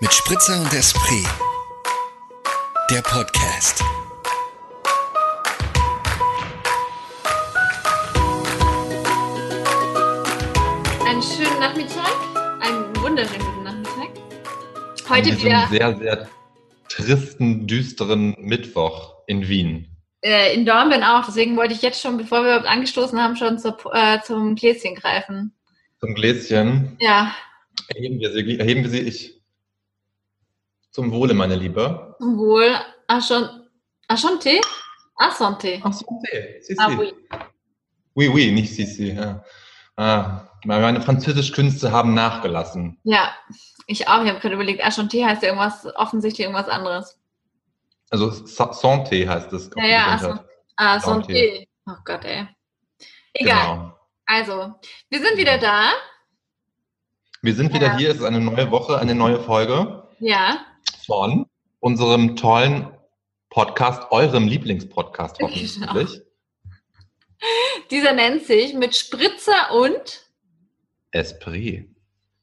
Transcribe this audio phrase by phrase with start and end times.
[0.00, 1.26] mit Spritzer und Esprit.
[2.90, 3.82] Der Podcast.
[11.06, 12.12] Einen schönen Nachmittag,
[12.60, 14.08] einen wunderschönen guten Nachmittag.
[15.08, 16.28] Heute An wieder sehr, sehr
[16.88, 19.88] tristen, düsteren Mittwoch in Wien.
[20.22, 23.58] äh, in Dornbirn auch, deswegen wollte ich jetzt schon, bevor wir überhaupt angestoßen haben, schon
[23.58, 25.54] zur, äh, zum Gläschen greifen.
[26.00, 26.96] Zum Gläschen.
[27.00, 27.34] Ja,
[27.88, 29.37] Erheben wir sie, erheben wir sie ich.
[30.98, 32.16] Zum Wohle, meine Liebe.
[32.18, 32.74] zum Wohl.
[33.06, 33.50] Ah, ah?
[34.08, 34.18] Ah.
[35.16, 36.58] Ach so, okay.
[36.60, 36.76] Si, si.
[36.76, 37.14] Ah, oui.
[38.16, 39.12] Oui, oui, nicht Sissi.
[39.12, 39.44] Ja.
[39.96, 42.98] Ah, meine Französischkünste haben nachgelassen.
[43.04, 43.32] Ja,
[43.86, 44.24] ich auch.
[44.24, 47.16] Ich habe gerade überlegt, ah, schon Tee heißt ja irgendwas, offensichtlich irgendwas anderes.
[48.10, 49.70] Also Sa- Santé heißt es.
[49.76, 50.44] Ja, ja.
[50.74, 51.28] Ah, Santé.
[51.28, 51.68] Santé.
[51.86, 52.48] Oh Gott, ey.
[53.34, 53.76] Egal.
[53.76, 53.98] Genau.
[54.26, 54.74] Also,
[55.10, 55.92] wir sind wieder da.
[57.42, 57.96] Wir sind wieder Ja.
[57.98, 58.10] hier.
[58.10, 60.58] Es ist eine neue Woche, eine neue Folge Ja,
[61.06, 61.46] von
[61.80, 62.90] unserem tollen
[63.50, 65.50] Podcast, eurem Lieblingspodcast Genau.
[65.50, 66.22] hoffentlich.
[67.90, 70.26] dieser nennt sich mit Spritzer und
[71.12, 71.88] Esprit.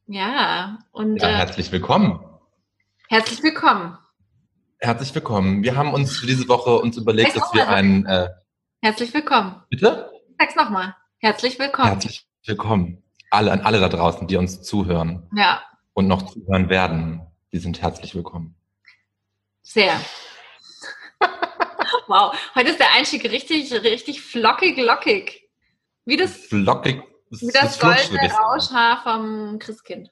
[0.07, 2.19] ja, und Ja, äh, herzlich willkommen.
[3.09, 3.97] herzlich willkommen.
[4.79, 5.63] Herzlich willkommen.
[5.63, 8.29] Wir haben uns für diese Woche uns überlegt, Sag's dass wir einen, äh,
[8.81, 9.63] Herzlich willkommen.
[9.69, 10.11] bitte?
[10.39, 10.95] Sag's nochmal.
[11.19, 11.87] Herzlich willkommen.
[11.89, 13.03] Herzlich willkommen.
[13.31, 15.61] Alle, an alle da draußen, die uns zuhören Ja,
[15.93, 17.21] und noch zuhören werden,
[17.55, 18.53] die sind herzlich willkommen.
[19.61, 19.93] sehr.
[22.07, 25.47] wow, heute ist der Einstieg richtig, richtig flockig, lockig.
[26.03, 28.33] Wie das, Flockig, wie das flutscht goldene.
[28.33, 30.11] Rauschhaar vom Christkind.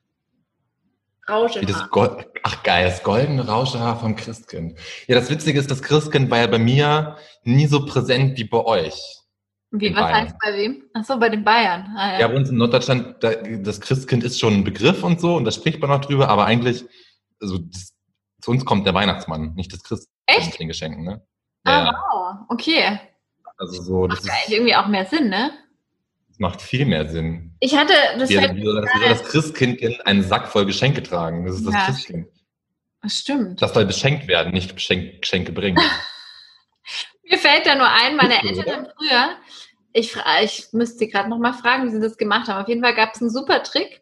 [1.29, 1.89] Rausch im das Haar.
[1.89, 4.79] Gold, ach geil, das goldene Rauschehaar vom Christkind.
[5.07, 8.63] Ja, das Witzige ist, das Christkind war ja bei mir nie so präsent wie bei
[8.63, 8.95] euch.
[9.71, 10.15] Wie, was Bayern.
[10.15, 10.83] heißt bei wem?
[10.93, 11.93] Achso, bei den Bayern.
[11.97, 12.27] Ah, Ja, ja.
[12.29, 15.51] bei uns in Norddeutschland, da, das Christkind ist schon ein Begriff und so, und da
[15.51, 16.85] spricht man noch drüber, aber eigentlich,
[17.43, 17.93] also das,
[18.41, 20.51] zu uns kommt der Weihnachtsmann, nicht das Christkind Echt?
[20.51, 21.21] mit den Geschenken, ne?
[21.63, 22.03] Ah, Ja, ja.
[22.11, 22.35] wow.
[22.49, 22.99] Okay.
[23.57, 25.51] also so, das, Macht ist, eigentlich irgendwie auch mehr Sinn, ne?
[26.29, 27.55] das macht viel mehr Sinn.
[27.59, 31.45] Ich hatte, das Wie, fällt, wie, soll das, Christkind einen Sack voll Geschenke tragen?
[31.45, 31.85] Das ist das Ja.
[31.85, 32.27] Christkind.
[33.03, 33.61] das stimmt.
[33.61, 35.77] Das soll beschenkt werden, nicht Geschenk, Geschenke bringen.
[37.29, 39.37] Mir fällt da nur ein, meine Witzig, Eltern haben früher,
[39.93, 42.61] ich, ich müsste sie gerade nochmal fragen, wie sie das gemacht haben.
[42.61, 44.01] Auf jeden Fall gab es einen super Trick,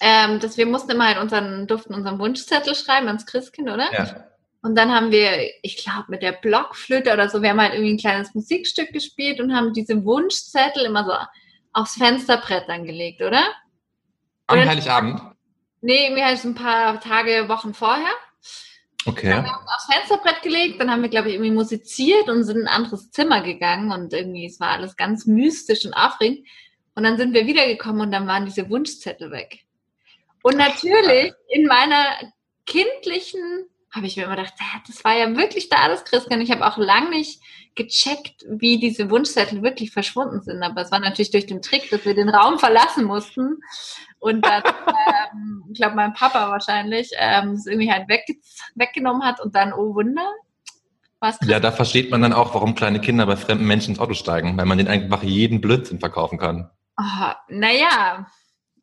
[0.00, 3.92] ähm, dass wir mussten immer in unseren, durften unseren Wunschzettel schreiben ans Christkind, oder?
[3.92, 4.24] ja.
[4.64, 7.92] Und dann haben wir, ich glaube, mit der Blockflöte oder so, wir haben halt irgendwie
[7.92, 11.12] ein kleines Musikstück gespielt und haben diese Wunschzettel immer so
[11.74, 13.42] aufs Fensterbrett dann gelegt, oder?
[14.46, 15.20] Am Oder- Heiligabend?
[15.82, 18.14] Nee, mir halt so ein paar Tage, Wochen vorher.
[19.04, 19.26] Okay.
[19.26, 22.56] Wir haben uns aufs Fensterbrett gelegt, dann haben wir, glaube ich, irgendwie musiziert und sind
[22.56, 26.48] in ein anderes Zimmer gegangen und irgendwie, es war alles ganz mystisch und aufregend.
[26.94, 29.63] Und dann sind wir wiedergekommen und dann waren diese Wunschzettel weg.
[30.44, 32.04] Und natürlich in meiner
[32.66, 33.40] kindlichen,
[33.90, 36.42] habe ich mir immer gedacht, "Hä, das war ja wirklich da das Christkind.
[36.42, 37.40] Ich habe auch lange nicht
[37.74, 40.62] gecheckt, wie diese Wunschzettel wirklich verschwunden sind.
[40.62, 43.58] Aber es war natürlich durch den Trick, dass wir den Raum verlassen mussten.
[44.18, 44.62] Und dann,
[45.32, 48.34] ähm, ich glaube, mein Papa wahrscheinlich ähm, es irgendwie halt wegge
[48.74, 50.30] weggenommen hat und dann, oh Wunder,
[51.48, 54.58] Ja, da versteht man dann auch, warum kleine Kinder bei fremden Menschen ins Auto steigen,
[54.58, 56.70] weil man denen einfach jeden Blödsinn verkaufen kann.
[56.98, 58.26] Oh, naja.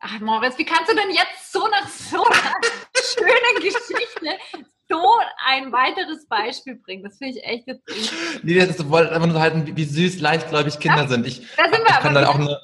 [0.04, 2.54] Ach, Moritz, wie kannst du denn jetzt so nach so einer
[2.96, 4.36] schönen Geschichte
[4.88, 5.00] so
[5.46, 7.04] ein weiteres Beispiel bringen?
[7.04, 7.82] Das finde ich echt jetzt.
[8.42, 11.24] Nee, das wollte einfach nur halten, wie, süß, leichtgläubig Kinder sind.
[11.26, 12.58] Ich, Da sind wir ich aber kann da wieder- auch eine,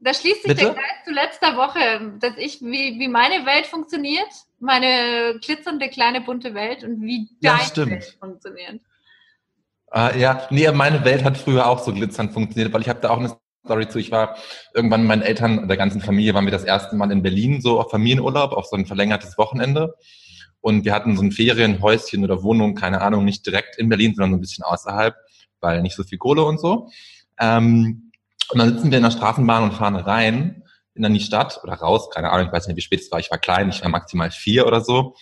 [0.00, 0.64] Da schließt sich Bitte?
[0.66, 4.28] der Kreis zu letzter Woche, dass ich, wie, wie meine Welt funktioniert,
[4.60, 7.90] meine glitzernde kleine bunte Welt und wie Ja, deine stimmt.
[7.92, 8.80] Welt funktioniert.
[9.94, 13.08] Äh, ja, nee, meine Welt hat früher auch so glitzernd funktioniert, weil ich habe da
[13.08, 13.34] auch eine
[13.68, 13.98] Story zu.
[13.98, 14.36] Ich war
[14.74, 17.78] irgendwann mit meinen Eltern der ganzen Familie waren wir das erste Mal in Berlin, so
[17.78, 19.94] auf Familienurlaub, auf so ein verlängertes Wochenende.
[20.60, 24.32] Und wir hatten so ein Ferienhäuschen oder Wohnung, keine Ahnung, nicht direkt in Berlin, sondern
[24.32, 25.14] so ein bisschen außerhalb,
[25.60, 26.88] weil nicht so viel Kohle und so.
[27.38, 28.10] Ähm,
[28.50, 30.62] und dann sitzen wir in der Straßenbahn und fahren rein
[30.94, 33.20] in die Stadt oder raus, keine Ahnung, ich weiß nicht, wie spät es war.
[33.20, 35.14] Ich war klein, ich war maximal vier oder so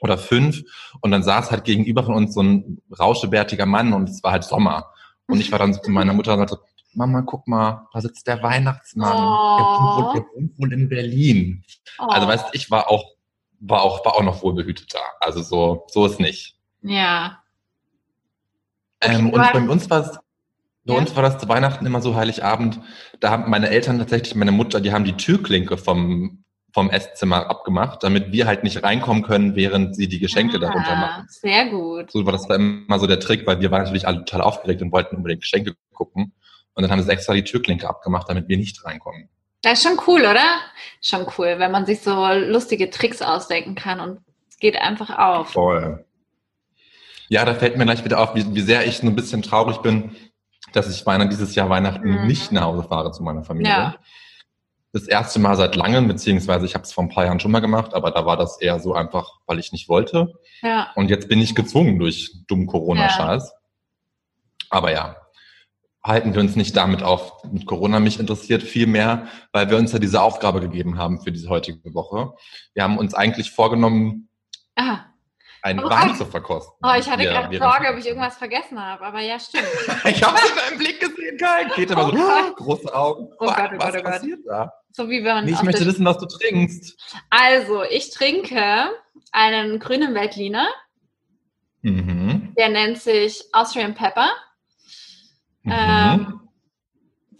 [0.00, 0.62] oder fünf.
[1.00, 4.44] Und dann saß halt gegenüber von uns so ein rauschebärtiger Mann und es war halt
[4.44, 4.90] Sommer.
[5.28, 6.58] Und ich war dann so zu meiner Mutter und sagte,
[6.94, 9.16] Mama, guck mal, da sitzt der Weihnachtsmann.
[9.16, 10.12] Oh.
[10.14, 11.64] Der, wohnt, wohl- in Berlin.
[11.98, 12.04] Oh.
[12.04, 13.04] Also weißt du, ich war auch,
[13.60, 15.00] war auch, war auch noch wohlbehütet da.
[15.20, 16.56] Also so, so ist nicht.
[16.82, 17.38] Ja.
[19.02, 20.18] Okay, Ähm, und bei uns war es,
[20.84, 20.98] bei Ja.
[20.98, 22.80] uns war das zu Weihnachten immer so Heiligabend.
[23.20, 28.02] Da haben meine Eltern tatsächlich, meine Mutter, die haben die Türklinke vom, vom Esszimmer abgemacht,
[28.02, 31.26] damit wir halt nicht reinkommen können, während sie die Geschenke darunter Ah, machen.
[31.28, 32.10] Sehr gut.
[32.10, 34.82] So war das war immer so der Trick, weil wir waren natürlich alle total aufgeregt
[34.82, 36.32] und wollten unbedingt Geschenke gucken.
[36.74, 39.28] Und dann haben sie extra die Türklinke abgemacht, damit wir nicht reinkommen.
[39.62, 40.44] Das ist schon cool, oder?
[41.00, 45.50] Schon cool, wenn man sich so lustige Tricks ausdenken kann und es geht einfach auf.
[45.50, 46.04] Voll.
[47.28, 49.78] Ja, da fällt mir gleich wieder auf, wie, wie sehr ich so ein bisschen traurig
[49.78, 50.16] bin,
[50.72, 52.26] dass ich Weihnachten dieses Jahr Weihnachten Mhm.
[52.26, 53.72] nicht nach Hause fahre zu meiner Familie.
[53.72, 53.94] Ja.
[54.92, 57.60] Das erste Mal seit langem, beziehungsweise ich habe es vor ein paar Jahren schon mal
[57.60, 60.34] gemacht, aber da war das eher so einfach, weil ich nicht wollte.
[60.60, 60.90] Ja.
[60.96, 63.54] Und jetzt bin ich gezwungen durch dummen Corona-Scheiß.
[64.68, 65.16] Aber ja,
[66.04, 69.92] halten wir uns nicht damit auf, mit Corona mich interessiert viel mehr, weil wir uns
[69.92, 72.34] ja diese Aufgabe gegeben haben für diese heutige Woche.
[72.74, 74.28] Wir haben uns eigentlich vorgenommen,
[74.74, 75.00] Ah.
[75.62, 76.16] einen Oh Wein Gott.
[76.18, 76.74] zu verkosten.
[76.82, 79.64] Oh, ich hatte gerade Sorge, ob ich irgendwas vergessen habe, aber ja, stimmt.
[80.06, 81.64] Ich habe es in deinem Blick gesehen, Kai.
[81.76, 82.56] Geht immer Oh so, Gott.
[82.56, 83.28] große Augen.
[83.38, 84.04] Oh Gott, oh was Gott, oh Gott.
[84.04, 84.72] passiert da?
[84.90, 86.98] So wie wenn man Nee, ich möchte wissen, was du trinkst.
[87.30, 88.90] Also, ich trinke
[89.30, 90.66] einen grünen Veltliner,
[91.82, 92.54] Mhm.
[92.56, 94.30] der nennt sich Austrian Pepper.
[95.62, 95.72] Mhm.
[95.72, 96.40] Ähm,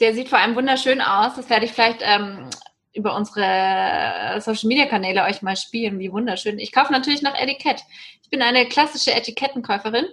[0.00, 1.36] der sieht vor allem wunderschön aus.
[1.36, 2.50] Das werde ich vielleicht ähm,
[2.94, 6.58] über unsere Social Media Kanäle euch mal spielen, wie wunderschön.
[6.58, 7.82] Ich kaufe natürlich nach Etikett.
[8.22, 10.06] Ich bin eine klassische Etikettenkäuferin.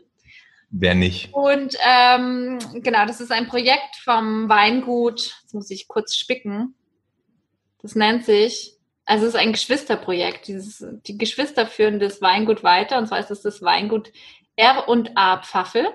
[0.71, 1.33] Wer nicht?
[1.33, 5.35] Und ähm, genau, das ist ein Projekt vom Weingut.
[5.41, 6.75] Jetzt muss ich kurz spicken.
[7.81, 8.73] Das nennt sich,
[9.05, 10.47] also es ist ein Geschwisterprojekt.
[10.47, 12.99] Dieses, die Geschwister führen das Weingut weiter.
[12.99, 14.11] Und zwar ist es das Weingut
[14.55, 15.87] R und A Pfaffel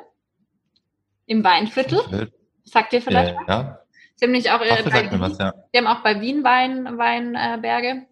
[1.26, 2.30] im Weinviertel.
[2.64, 3.34] Sagt ihr vielleicht?
[3.34, 3.78] Ja, ja.
[4.16, 5.52] Sie haben nämlich auch, äh, Pfaffel bei, sagt mir was, ja.
[5.76, 8.06] haben auch bei Wien Wein, Weinberge.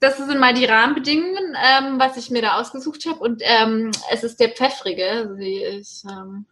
[0.00, 3.20] Das sind mal die Rahmenbedingungen, ähm, was ich mir da ausgesucht habe.
[3.20, 5.08] Und ähm, es ist der pfeffrige.
[5.08, 6.46] Also ist, ähm,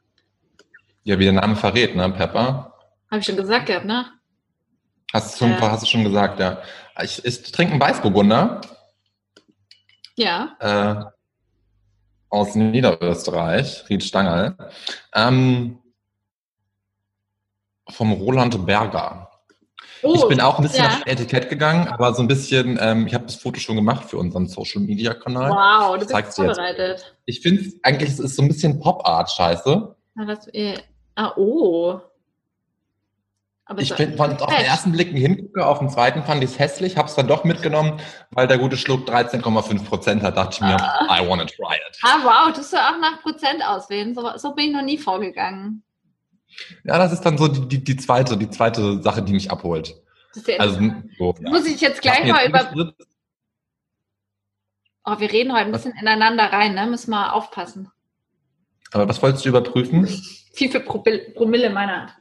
[1.03, 2.09] Ja, wie der Name verrät, ne?
[2.11, 2.75] Pepper.
[3.11, 4.06] habe ich schon gesagt gehabt, ne?
[5.12, 5.71] Hast du, schon, Ja.
[5.73, 6.62] hast du schon gesagt, ja.
[7.03, 8.61] Ich, ich trinke einen Weißburgunder
[10.15, 10.56] Ja.
[10.61, 11.05] äh,
[12.31, 14.56] aus Niederösterreich, Ried Stangerl.
[15.15, 15.79] Ähm,
[17.88, 19.31] vom Roland Berger.
[20.03, 20.91] Oh, ich bin auch ein bisschen ja.
[20.91, 24.17] auf Etikett gegangen, aber so ein bisschen, ähm, ich habe das Foto schon gemacht für
[24.17, 25.50] unseren Social Media Kanal.
[25.50, 26.37] Wow, du bist dir jetzt.
[26.37, 27.17] vorbereitet.
[27.27, 29.94] Ich finde eigentlich, es ist so ein bisschen Pop-Art-Scheiße.
[30.53, 30.79] Äh,
[31.17, 32.00] ah, oh.
[33.70, 36.58] Aber Ich finde, von auf den ersten Blick hingucke, auf den zweiten fand ich es
[36.58, 38.00] hässlich, hab's dann doch mitgenommen,
[38.32, 41.96] weil der gute Schluck 13,5 Prozent hat, dachte ich mir, I wanna try it.
[42.02, 44.12] Ah, wow, tust du auch nach Prozent auswählen?
[44.12, 45.84] So, so bin ich noch nie vorgegangen.
[46.82, 49.94] Ja, das ist dann so die, die, die zweite, die zweite Sache, die mich abholt.
[50.34, 50.81] Das ist ja Also,
[51.16, 51.50] so, ja.
[51.50, 52.93] Muss ich jetzt Ich gleich mal jetzt über.
[55.05, 56.88] Oh, wir reden heute ein bisschen ineinander rein, ne?
[56.88, 57.88] Müssen wir aufpassen.
[58.90, 60.08] Aber was wolltest du überprüfen?
[60.56, 62.16] Wie viel Promille Promille in meiner Hand?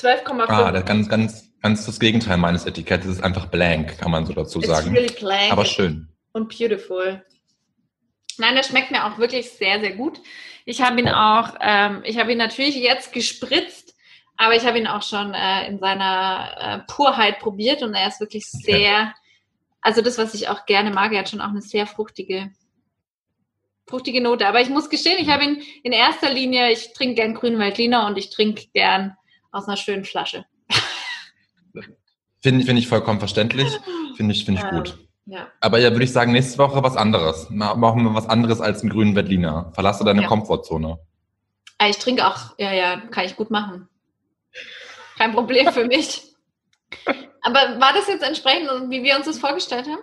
[0.00, 0.48] 12,5.
[0.48, 4.32] Ah, das ganz, ganz, ganz das Gegenteil meines Etiketts ist einfach blank, kann man so
[4.32, 4.94] dazu It's sagen.
[4.94, 6.08] really blank Aber schön.
[6.32, 7.24] und beautiful.
[8.38, 10.20] Nein, der schmeckt mir auch wirklich sehr, sehr gut.
[10.64, 13.94] Ich habe ihn auch, ähm, ich habe ihn natürlich jetzt gespritzt,
[14.36, 18.20] aber ich habe ihn auch schon äh, in seiner äh, Purheit probiert und er ist
[18.20, 19.14] wirklich sehr,
[19.82, 22.50] also das, was ich auch gerne mag, er hat schon auch eine sehr fruchtige,
[23.86, 24.46] fruchtige Note.
[24.46, 28.06] Aber ich muss gestehen, ich habe ihn in erster Linie, ich trinke gern grünen Veltliner
[28.06, 29.16] und ich trinke gern
[29.52, 30.44] aus einer schönen Flasche.
[32.42, 33.68] Finde finde ich vollkommen verständlich.
[34.16, 34.98] Finde ich, finde ich Ähm, gut.
[35.26, 35.48] Ja.
[35.60, 37.48] Aber ja, würde ich sagen, nächste Woche was anderes.
[37.50, 39.70] Ma- Machen wir was anderes als einen grünen Berliner.
[39.74, 40.28] Verlasse deine Ja.
[40.28, 40.98] Komfortzone.
[41.78, 43.88] Ah, Ich trinke auch, ja, ja, kann ich gut machen.
[45.18, 46.24] Kein Problem für mich.
[47.42, 50.00] Aber war das jetzt entsprechend, wie wir uns das vorgestellt haben?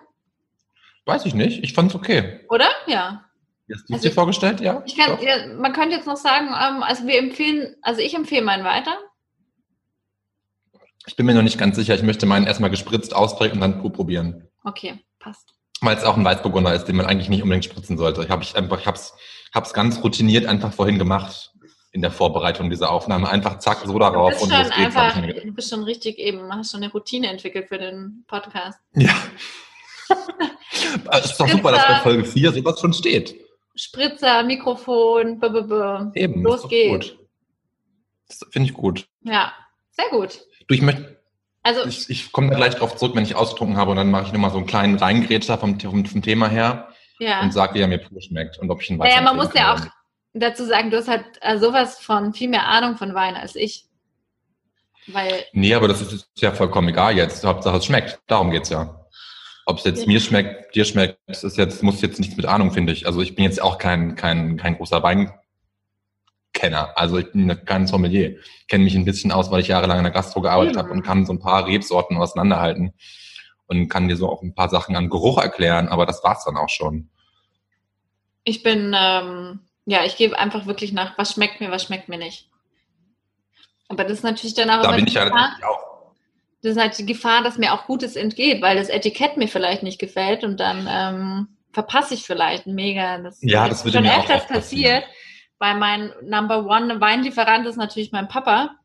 [1.05, 1.63] Weiß ich nicht.
[1.63, 2.41] Ich fand es okay.
[2.49, 2.67] Oder?
[2.85, 3.25] Ja.
[3.71, 4.61] Hast du es Also- dir vorgestellt?
[4.61, 4.81] Ja.
[4.85, 8.43] Ich kann, ja, man könnte jetzt noch sagen, ähm, also wir empfehlen, also ich empfehle
[8.45, 8.97] meinen weiter.
[11.07, 11.95] Ich bin mir noch nicht ganz sicher.
[11.95, 14.47] Ich möchte meinen erstmal gespritzt austrinken und dann pur probieren.
[14.63, 15.53] Okay, passt.
[15.81, 18.23] Weil es auch ein Weißburgunder ist, den man eigentlich nicht unbedingt spritzen sollte.
[18.23, 19.13] Ich habe ich einfach, ich hab's,
[19.53, 21.53] hab's ganz routiniert einfach vorhin gemacht
[21.91, 23.29] in der Vorbereitung dieser Aufnahme.
[23.29, 24.95] Einfach zack, so darauf und los geht's.
[24.95, 28.79] einfach, du bist schon richtig eben, hast schon eine Routine entwickelt für den Podcast.
[28.93, 29.15] Ja.
[31.11, 31.99] Es ist doch super, dass bei.
[31.99, 33.35] Folge 4 sowas schon steht.
[33.75, 36.15] Spritzer, Mikrofon, b -b -b.
[36.15, 36.43] Eben.
[36.43, 37.13] Los geht's.
[38.49, 39.07] finde ich gut.
[39.21, 39.53] Ja,
[39.91, 40.39] sehr gut.
[40.67, 41.17] Du, ich möchte,
[41.63, 44.27] Also ich, ich komme da gleich drauf zurück, wenn ich ausgetrunken habe und dann mache
[44.27, 47.41] ich nochmal so einen kleinen Reingrätscher vom, vom, vom Thema her ja.
[47.41, 49.83] und sage, wie er mir pur schmeckt und ob ich ihn Naja, man weiterempfehlen muss
[49.83, 49.91] ja auch
[50.33, 53.85] dazu sagen, du hast halt äh, sowas von viel mehr Ahnung von Wein als ich.
[55.07, 57.45] Weil, Nee, aber das ist, ja vollkommen egal jetzt.
[57.45, 58.19] Hauptsache es schmeckt.
[58.27, 59.05] Darum geht's ja.
[59.65, 60.07] Ob es jetzt Ja.
[60.07, 63.05] mir schmeckt, dir schmeckt, das ist jetzt, muss jetzt nichts mit Ahnung, finde ich.
[63.05, 65.01] Also ich bin jetzt auch kein, kein, kein großer
[66.57, 66.93] Weinkenner.
[66.95, 68.37] Also ich bin kein Sommelier.
[68.67, 70.79] Kenne mich ein bisschen aus, weil ich jahrelang in der Gastro gearbeitet Mhm.
[70.79, 72.93] habe und kann so ein paar Rebsorten auseinanderhalten
[73.67, 76.57] und kann dir so auch ein paar Sachen an Geruch erklären, aber das war's dann
[76.57, 77.09] auch schon.
[78.49, 82.17] ich bin, ähm, ja, ich gebe einfach wirklich nach, was schmeckt mir, was schmeckt mir
[82.17, 82.47] nicht.
[83.89, 86.13] Aber das ist natürlich dann auch Da immer bin ich ja Gefahr, auch.
[86.61, 89.83] das ist halt die Gefahr, dass mir auch Gutes entgeht, weil das Etikett mir vielleicht
[89.83, 93.17] nicht gefällt und dann ähm, verpasse ich vielleicht mega.
[93.17, 95.03] Das Ja, das würde schon mir auch öfters oft passieren.
[95.59, 98.75] Weil mein Number One Weinlieferant ist natürlich mein Papa,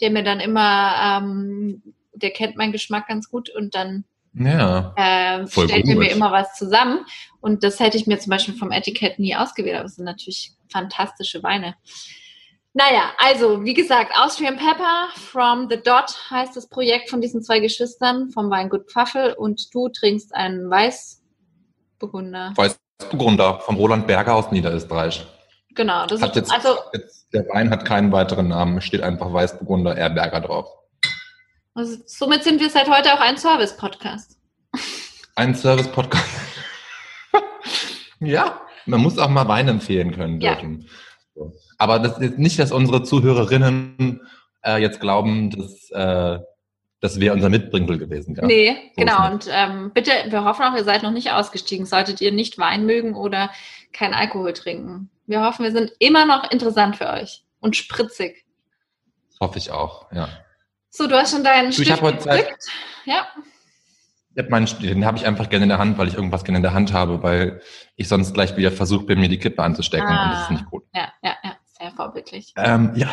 [0.00, 1.82] der mir dann immer, ähm,
[2.14, 4.92] der kennt meinen Geschmack ganz gut und dann Ja.
[4.96, 7.04] äh, stellt er mir immer was zusammen.
[7.40, 10.52] Und das hätte ich mir zum Beispiel vom Etikett nie ausgewählt, aber es sind natürlich
[10.72, 11.74] fantastische Weine.
[12.76, 17.60] Naja, also wie gesagt, Austrian Pepper from the Dot heißt das Projekt von diesen zwei
[17.60, 22.52] Geschwistern vom Weingut Pfaffel und du trinkst einen Weißburgunder.
[22.56, 25.24] Weißburgunder vom Roland Berger aus Niederösterreich.
[25.74, 29.32] Genau, das Hat ist jetzt, also, jetzt, der Wein hat keinen weiteren Namen, steht einfach
[29.32, 30.66] Weißburgunder Erberger drauf.
[31.74, 34.38] also somit sind wir seit heute auch ein Service-Podcast.
[35.36, 36.24] Ein Service-Podcast.
[38.20, 40.54] ja, man muss auch mal Wein empfehlen können Ja.
[40.54, 40.88] dürfen.
[41.34, 41.52] So.
[41.78, 44.20] Aber das ist nicht, dass unsere Zuhörerinnen
[44.64, 46.38] äh, jetzt glauben, dass, äh,
[47.00, 48.34] das wäre unser Mitbringsel gewesen.
[48.34, 48.46] Ja?
[48.46, 49.30] Nee, so genau.
[49.30, 52.86] Und ähm, bitte, wir hoffen auch, ihr seid noch nicht ausgestiegen, solltet ihr nicht Wein
[52.86, 53.50] mögen oder
[53.92, 55.10] kein Alkohol trinken.
[55.26, 58.44] Wir hoffen, wir sind immer noch interessant für euch und spritzig.
[59.40, 60.28] Hoffe ich auch, ja.
[60.90, 62.40] So, du hast schon deinen Du, ich Stift hab heute Zeit.
[62.44, 62.64] gedrückt.
[63.04, 63.26] Ja,
[64.36, 66.58] Ich hab meinen, den habe ich einfach gerne in der Hand, weil ich irgendwas gerne
[66.58, 67.60] in der Hand habe, weil
[67.96, 70.52] ich sonst gleich wieder versuche, bei mir die Kippe anzustecken und das ist Ah.
[70.52, 70.84] nicht gut.
[70.94, 72.52] ja, ja, ja, sehr vorbildlich.
[72.56, 73.12] Ähm, ja, ja, ja.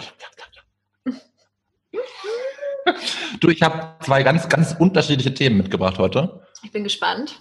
[3.40, 7.40] Du, ich habe zwei ganz, ganz unterschiedliche Themen mitgebracht heute, Ich bin gespannt.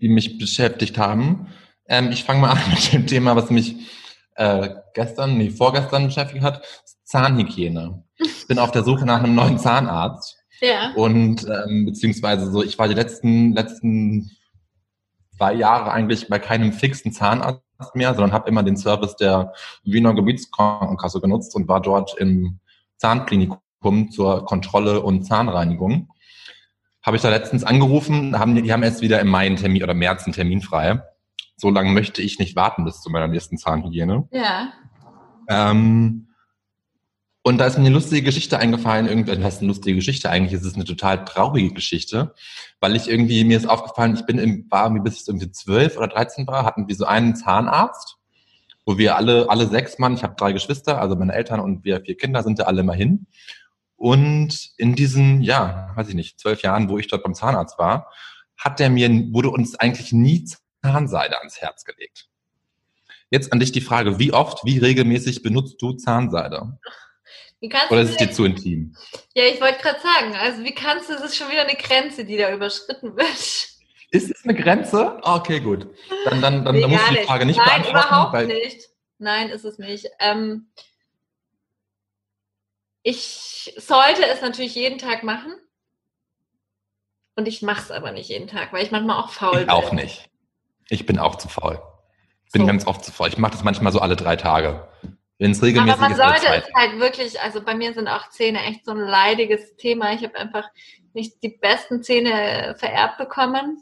[0.00, 1.48] die mich beschäftigt haben.
[1.88, 3.76] Ähm, ich fange mal an mit dem Thema, was mich
[4.36, 6.62] äh, gestern, nee, vorgestern beschäftigt hat,
[7.04, 8.02] Zahnhygiene.
[8.16, 10.92] Ich bin auf der Suche nach einem neuen Zahnarzt Ja.
[10.94, 14.30] und ähm, beziehungsweise so, ich war die letzten, letzten
[15.36, 17.60] zwei Jahre eigentlich bei keinem fixen Zahnarzt
[17.94, 19.52] mehr, sondern habe immer den Service der
[19.84, 22.60] Wiener Gebietskrankenkasse genutzt und war dort im
[23.82, 26.08] Zahnklinikum zur Kontrolle und Zahnreinigung.
[27.02, 29.82] Habe ich da letztens angerufen, haben, die die haben erst wieder im Mai einen Termin
[29.82, 31.02] oder März einen Termin frei.
[31.56, 34.28] So lange möchte ich nicht warten bis zu meiner nächsten Zahnhygiene.
[34.32, 34.72] Ja.
[35.48, 36.28] Ähm,
[37.44, 40.52] und da ist mir eine lustige Geschichte eingefallen, irgendwie, das heißt eine lustige Geschichte, eigentlich
[40.52, 42.34] ist es eine total traurige Geschichte,
[42.78, 45.96] weil ich irgendwie, mir ist aufgefallen, ich bin im, war irgendwie bis ich irgendwie zwölf
[45.96, 48.16] oder 13 war, hatten wir so einen Zahnarzt,
[48.86, 52.00] wo wir alle, alle sechs Mann, ich habe drei Geschwister, also meine Eltern und wir
[52.02, 53.26] vier Kinder sind da alle immer hin.
[54.02, 58.12] Und in diesen, ja, weiß ich nicht, zwölf Jahren, wo ich dort beim Zahnarzt war,
[58.56, 60.44] hat der mir, wurde uns eigentlich nie
[60.82, 62.26] Zahnseide ans Herz gelegt.
[63.30, 66.80] Jetzt an dich die Frage, wie oft, wie regelmäßig benutzt du Zahnseide?
[67.90, 68.96] Oder ist es dir zu intim?
[69.36, 72.24] ja, ich wollte gerade sagen, also wie kannst du, das ist schon wieder eine Grenze,
[72.24, 73.28] die da überschritten wird.
[74.10, 75.20] Ist es eine Grenze?
[75.22, 75.86] Okay, gut.
[76.24, 78.08] Dann, dann, dann, dann musst du die Frage nicht Nein, beantworten.
[78.08, 78.88] überhaupt weil, nicht.
[79.18, 80.08] Nein, ist es nicht.
[80.18, 80.72] Ähm,
[83.04, 85.52] ich sollte es natürlich jeden Tag machen.
[87.36, 89.70] Und ich mache es aber nicht jeden Tag, weil ich manchmal auch faul Ich bin.
[89.70, 90.28] auch nicht.
[90.88, 91.80] Ich bin auch zu faul.
[92.44, 92.66] Ich bin So.
[92.66, 93.28] ganz oft zu faul.
[93.28, 94.86] Ich mache das manchmal so alle drei Tage.
[95.38, 98.28] Wenn es regelmäßig Aber man ist, sollte es halt wirklich, also bei mir sind auch
[98.28, 100.12] Zähne echt so ein leidiges Thema.
[100.12, 100.68] Ich habe einfach
[101.14, 103.78] nicht die besten Zähne vererbt bekommen.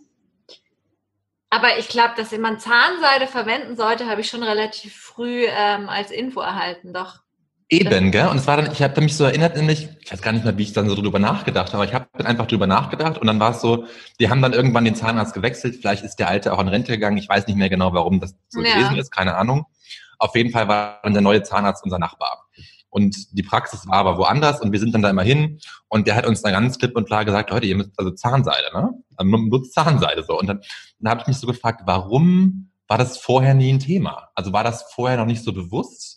[1.51, 6.13] Aber ich glaube, dass man Zahnseide verwenden sollte, habe ich schon relativ früh ähm, als
[6.13, 7.19] Info erhalten, doch.
[7.73, 8.27] Eben, gell?
[8.27, 10.59] Und es war dann, ich habe mich so erinnert, nämlich, ich weiß gar nicht mehr,
[10.59, 13.29] wie ich dann so drüber nachgedacht habe, aber ich habe dann einfach drüber nachgedacht und
[13.29, 13.85] dann war es so,
[14.19, 17.17] die haben dann irgendwann den Zahnarzt gewechselt, vielleicht ist der Alte auch in Rente gegangen,
[17.17, 18.75] ich weiß nicht mehr genau, warum das so Ja.
[18.75, 19.67] gewesen ist, keine Ahnung.
[20.19, 22.45] Auf jeden Fall war dann der neue Zahnarzt unser Nachbar.
[22.91, 26.17] Und die Praxis war aber woanders und wir sind dann da immer hin und der
[26.17, 28.91] hat uns dann ganz klipp und klar gesagt, Leute, ihr müsst also Zahnseide, ne?
[29.17, 30.37] Also nutzt Zahnseide so.
[30.37, 30.61] Und dann,
[30.99, 34.31] dann habe ich mich so gefragt, warum war das vorher nie ein Thema?
[34.35, 36.10] Also war das vorher noch nicht so bewusst?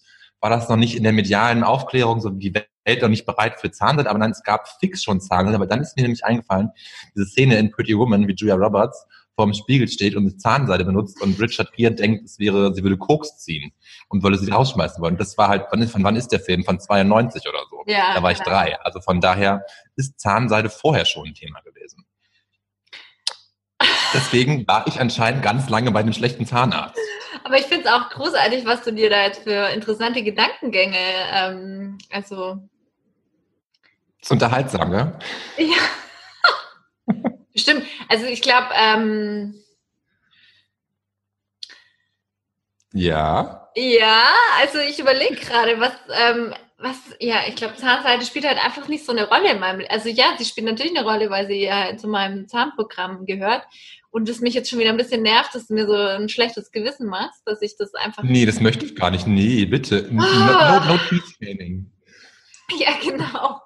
[0.43, 3.71] War das noch nicht in der medialen Aufklärung, so die Welt noch nicht bereit für
[3.71, 4.09] Zahnseide?
[4.09, 5.55] Aber dann, es gab fix schon Zahnseide.
[5.55, 6.71] Aber dann ist mir nämlich eingefallen,
[7.15, 9.07] diese Szene in Pretty Woman, wie Julia Roberts
[9.37, 13.37] vorm Spiegel steht und Zahnseide benutzt und Richard Gere denkt, es wäre, sie würde Koks
[13.37, 13.71] ziehen
[14.09, 15.15] und wolle sie rausschmeißen wollen.
[15.15, 16.65] Das war halt, von wann ist der Film?
[16.65, 17.81] Von 92 oder so.
[17.87, 18.77] Ja, Da war ich drei.
[18.81, 19.63] Also von daher
[19.95, 22.03] ist Zahnseide vorher schon ein Thema gewesen.
[24.13, 26.99] Deswegen war ich anscheinend ganz lange bei einem schlechten Zahnarzt.
[27.43, 30.97] Aber ich finde es auch großartig, was du dir da jetzt für interessante Gedankengänge,
[31.33, 32.57] ähm, also
[34.21, 35.13] Ist unterhaltsam, gell?
[35.57, 35.75] ja.
[37.55, 37.85] Stimmt.
[38.09, 39.55] Also ich glaube, ähm,
[42.93, 43.69] Ja.
[43.75, 44.23] ja,
[44.59, 46.53] also ich überlege gerade, was, ähm,
[46.83, 50.09] was, ja, ich glaube, Zahnseide spielt halt einfach nicht so eine Rolle in meinem, also
[50.09, 53.63] ja, sie spielt natürlich eine Rolle, weil sie ja zu meinem Zahnprogramm gehört.
[54.11, 56.71] Und es mich jetzt schon wieder ein bisschen nervt, dass du mir so ein schlechtes
[56.71, 59.25] Gewissen machst, dass ich das einfach Nee, das möchte ich gar nicht.
[59.25, 60.07] Nee, bitte.
[60.11, 60.83] No, Ah.
[60.85, 61.89] no, no teeth training.
[62.77, 63.59] Ja, genau.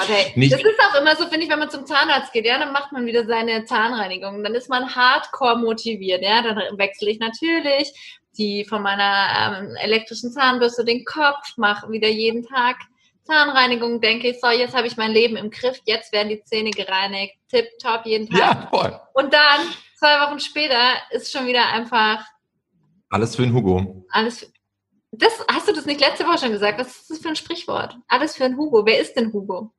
[0.00, 0.32] Okay.
[0.36, 2.72] Nicht- Das ist auch immer so, finde ich, wenn man zum Zahnarzt geht, ja, dann
[2.72, 4.42] macht man wieder seine Zahnreinigung.
[4.42, 6.42] Dann ist man hardcore motiviert, ja.
[6.42, 7.92] Dann wechsle ich natürlich
[8.38, 12.76] die von meiner ähm, elektrischen Zahnbürste den Kopf, mache wieder jeden Tag
[13.24, 16.70] Zahnreinigung, denke ich, so, jetzt habe ich mein Leben im Griff, jetzt werden die Zähne
[16.70, 18.38] gereinigt, tipptopp jeden Tag.
[18.38, 19.00] Ja, voll.
[19.14, 19.60] Und dann,
[19.98, 20.78] zwei Wochen später,
[21.10, 22.22] ist schon wieder einfach
[23.08, 24.04] Alles für den Hugo.
[24.10, 24.50] alles.
[25.12, 26.78] Das, hast du das nicht letzte Woche schon gesagt?
[26.78, 27.96] Was ist das für ein Sprichwort?
[28.08, 28.84] Alles für einen Hugo.
[28.84, 29.72] Wer ist denn Hugo?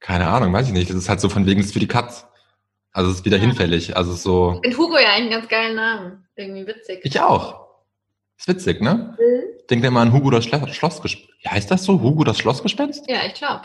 [0.00, 0.90] Keine Ahnung, weiß ich nicht.
[0.90, 2.26] Das ist halt so von wegen, das ist für die Katz.
[2.92, 3.42] Also es ist wieder Ja.
[3.44, 3.96] hinfällig.
[3.96, 4.54] Also so.
[4.56, 6.27] Ich finde Hugo ja eigentlich einen ganz geilen Namen.
[6.38, 7.00] Irgendwie witzig.
[7.02, 7.66] Ich auch.
[8.38, 9.16] Ist witzig, ne?
[9.58, 11.28] Ich denke immer an Hugo das Schlo Schlossgespenst.
[11.40, 12.00] Ja, heißt das so?
[12.00, 13.08] Hugo das Schlossgespenst?
[13.08, 13.62] Ja, ich glaube.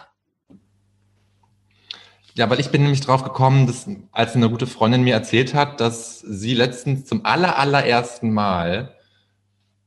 [2.34, 5.80] Ja, weil ich bin nämlich drauf gekommen, dass, als eine gute Freundin mir erzählt hat,
[5.80, 8.96] dass sie letztens zum aller, allerersten Mal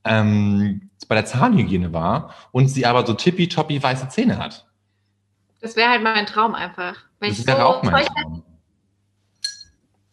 [0.04, 4.64] ähm, bei der Zahnhygiene war und sie aber so tippitoppi weiße Zähne hat.
[5.60, 6.94] Das wäre halt mein Traum einfach.
[7.18, 8.44] Wenn Das wäre so auch mein Traum.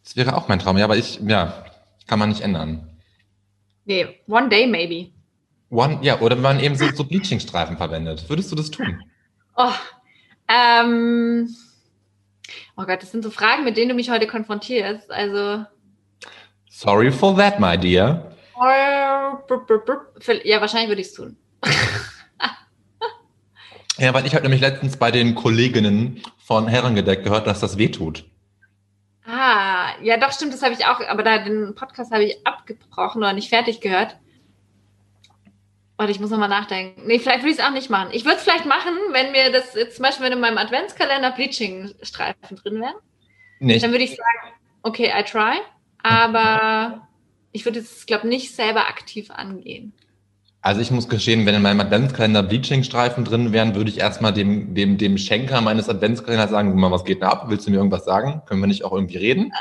[0.03, 1.65] Das wäre auch mein Traum, ja, aber ich, ja,
[2.07, 2.89] kann man nicht ändern.
[3.85, 5.11] Nee, one day maybe.
[5.69, 8.29] One, ja, oder wenn man eben so, so Bleaching-Streifen verwendet.
[8.29, 9.03] Würdest du das tun?
[9.55, 9.71] Oh,
[10.47, 11.49] ähm,
[12.77, 15.11] oh Gott, das sind so Fragen, mit denen du mich heute konfrontierst.
[15.11, 15.65] Also,
[16.69, 18.35] Sorry for that, my dear.
[20.43, 21.37] ja, wahrscheinlich würde ich es tun.
[23.99, 28.25] Ja, weil ich habe nämlich letztens bei den Kolleginnen von Herrengedeck gehört, dass das wehtut.
[29.25, 33.21] Ah, ja, doch, stimmt, das habe ich auch, aber da den Podcast habe ich abgebrochen
[33.21, 34.17] oder nicht fertig gehört.
[35.95, 37.05] Warte, ich muss nochmal nachdenken.
[37.05, 38.09] Nee, vielleicht würde ich es auch nicht machen.
[38.11, 41.31] Ich würde es vielleicht machen, wenn mir das jetzt zum Beispiel wenn in meinem Adventskalender
[41.31, 42.95] Bleaching-Streifen drin wären.
[43.59, 43.83] Nicht.
[43.83, 45.59] Dann würde ich sagen, okay, I try.
[46.01, 47.07] Aber
[47.51, 49.93] ich würde es, glaube nicht selber aktiv angehen.
[50.65, 54.73] Also ich muss gestehen, wenn in meinem Adventskalender Bleaching-Streifen drin wären, würde ich erstmal dem,
[54.73, 57.49] dem, dem Schenker meines Adventskalenders sagen, guck mal, was geht da ab?
[57.49, 58.43] Willst du mir irgendwas sagen?
[58.45, 59.51] Können wir nicht auch irgendwie reden?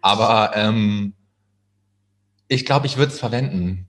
[0.00, 1.12] Aber ähm,
[2.46, 3.88] ich glaube, ich würde es verwenden.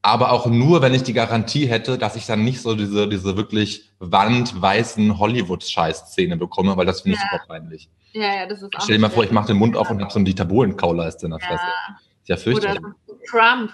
[0.00, 3.36] Aber auch nur, wenn ich die Garantie hätte, dass ich dann nicht so diese, diese
[3.36, 7.28] wirklich wandweißen Hollywood-Scheiß-Szene bekomme, weil das finde ich Ja.
[7.30, 7.90] super peinlich.
[8.14, 8.80] Ja, ja, das ist auch.
[8.82, 11.26] Stell dir mal vor, ich mache den Mund auf und habe so einen Dieter Bohlen-Kauleiste
[11.26, 11.62] in der Fresse.
[11.66, 12.82] Ja, Ist ja oder fürchterlich.
[13.06, 13.70] so Trump.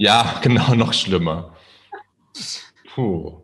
[0.00, 1.54] Ja, genau, noch schlimmer.
[2.94, 3.42] Puh.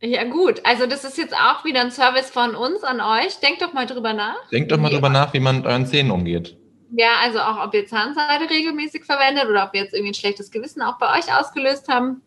[0.00, 0.64] Ja, gut.
[0.64, 3.40] Also, das ist jetzt auch wieder ein Service von uns an euch.
[3.40, 4.48] Denkt doch mal drüber nach.
[4.52, 6.56] Denkt doch mal drüber nach, wie man mit euren Zähnen umgeht.
[6.92, 10.52] Ja, also auch, ob ihr Zahnseide regelmäßig verwendet oder ob wir jetzt irgendwie ein schlechtes
[10.52, 12.22] Gewissen auch bei euch ausgelöst haben.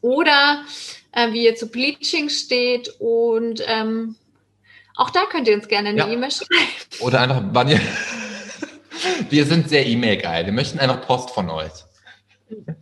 [0.00, 0.64] Oder
[1.12, 2.92] äh, wie ihr zu Bleaching steht.
[2.98, 4.16] Und ähm,
[4.96, 6.08] auch da könnt ihr uns gerne eine Ja.
[6.08, 6.50] E-Mail schreiben.
[6.98, 7.80] Oder einfach, wann ihr.
[9.30, 10.46] Wir sind sehr E-Mail-geil.
[10.46, 11.70] Wir möchten einfach Post von euch.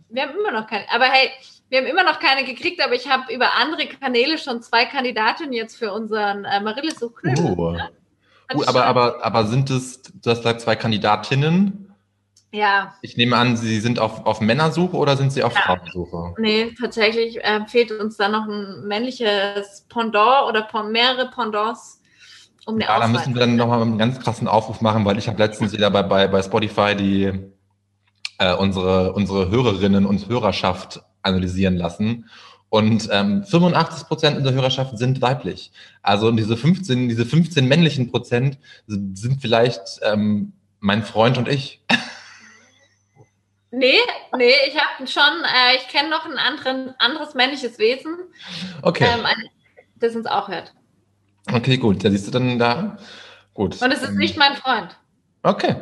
[0.09, 0.85] Wir haben immer noch keine.
[0.91, 1.29] Aber hey,
[1.69, 5.53] wir haben immer noch keine gekriegt, aber ich habe über andere Kanäle schon zwei Kandidatinnen
[5.53, 7.77] jetzt für unseren äh, Marille such Uh.
[8.53, 11.93] Uh, aber, aber, aber sind es, du hast gesagt, zwei Kandidatinnen?
[12.53, 15.61] Ja, Ich nehme an, sie sind auf, auf Männersuche oder sind sie auf Ja.
[15.61, 16.33] Frauensuche?
[16.37, 22.01] nee, tatsächlich äh, fehlt uns da noch ein männliches Pendant oder mehrere Pendants,
[22.65, 25.29] um eine Ja, da müssen wir dann nochmal einen ganz krassen Aufruf machen, weil ich
[25.29, 27.31] habe letztens wieder bei, bei, bei Spotify die
[28.41, 32.27] äh, unsere, unsere Hörerinnen und Hörerschaft analysieren lassen.
[32.69, 35.71] Und ähm, 85 Prozent unserer Hörerschaft sind weiblich.
[36.01, 41.83] Also diese 15, diese 15 männlichen Prozent sind sind vielleicht ähm, mein Freund und ich.
[43.73, 43.99] Nee,
[44.35, 48.17] nee, ich habe schon, äh, ich kenne noch ein anderen, anderes männliches Wesen,
[48.81, 49.25] Okay, ähm,
[49.97, 50.73] das uns auch hört.
[51.53, 52.03] okay, gut.
[52.03, 52.97] Da siehst du dann da.
[53.53, 53.81] Gut.
[53.81, 54.97] Und es ist Ähm, nicht mein Freund.
[55.43, 55.75] Okay.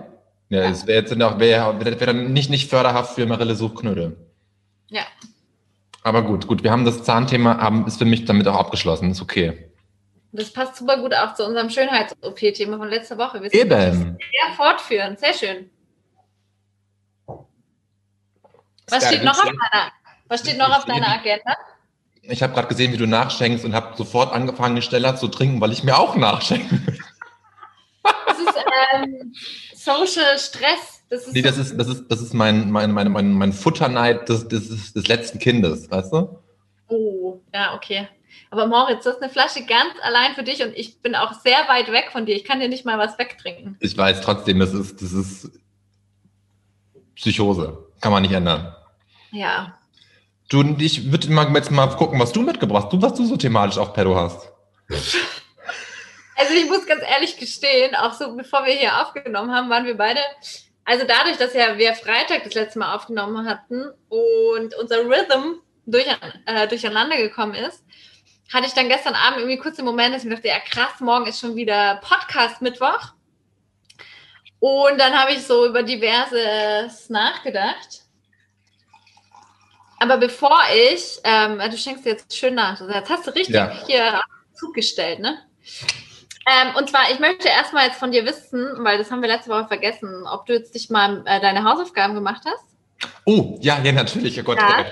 [0.50, 0.70] Ja, Ja.
[0.70, 4.18] es wäre jetzt auch wäre wär, wär dann nicht, nicht förderhaft für Marille Suchknödel.
[4.90, 5.04] Ja.
[6.04, 9.22] Aber gut, gut, wir haben das Zahnthema, haben, ist für mich damit auch abgeschlossen, ist
[9.22, 9.70] okay.
[10.32, 13.42] Das passt super gut auch zu unserem Schönheits-OP-Thema von letzter Woche.
[13.42, 14.18] Wir sind Eben.
[14.18, 15.18] sehr fortführen.
[15.18, 15.70] Sehr schön.
[18.88, 19.92] Was steht noch auf deiner,
[20.28, 21.56] was steht noch auf deiner Agenda?
[22.22, 25.72] Ich habe gerade gesehen, wie du nachschenkst und habe sofort angefangen, schneller zu trinken, weil
[25.72, 26.80] ich mir auch nachschenke.
[28.04, 28.56] Das ist
[28.94, 29.34] ähm,
[29.90, 31.04] Social Stress.
[31.10, 34.30] Das ist, Nee, das ist, das ist, das ist mein, mein, mein, mein, mein Futterneid
[34.30, 36.40] des, des, des letzten Kindes, weißt du?
[36.88, 38.08] Oh, ja, okay.
[38.52, 41.68] Aber Moritz, du hast eine Flasche ganz allein für dich und ich bin auch sehr
[41.68, 42.36] weit weg von dir.
[42.36, 43.78] Ich kann dir nicht mal was wegtrinken.
[43.80, 45.52] Ich weiß trotzdem, das ist, das ist
[47.16, 47.86] Psychose.
[48.02, 48.74] Kann man nicht ändern.
[49.32, 49.78] Ja.
[50.50, 52.94] Du, ich würde mal jetzt mal gucken, was du mitgebracht hast.
[52.94, 54.52] Du, was du so thematisch auf Pedo hast.
[56.40, 59.98] Also ich muss ganz ehrlich gestehen, auch so bevor wir hier aufgenommen haben, waren wir
[59.98, 60.22] beide,
[60.86, 66.06] also dadurch, dass ja wir Freitag das letzte Mal aufgenommen hatten und unser Rhythm durch,
[66.46, 67.84] äh, durcheinander gekommen ist,
[68.54, 71.02] hatte ich dann gestern Abend irgendwie kurz den Moment, dass ich mir dachte, ja krass,
[71.02, 73.14] morgen ist schon wieder Podcast-Mittwoch.
[74.62, 78.04] Und dann habe ich so über diverses nachgedacht.
[80.00, 80.58] Aber bevor
[80.94, 83.72] ich, ähm, du schenkst jetzt schön nach, jetzt hast du richtig Ja.
[83.86, 84.22] hier
[84.54, 85.38] zugestellt, ne?
[86.52, 89.52] Ähm, und zwar, ich möchte erstmal jetzt von dir wissen, weil das haben wir letzte
[89.52, 92.66] Woche vergessen, ob du jetzt dich mal äh, deine Hausaufgaben gemacht hast.
[93.26, 94.40] Oh, ja, ja, natürlich.
[94.40, 94.82] Oh Gott, Ja.
[94.82, 94.86] äh,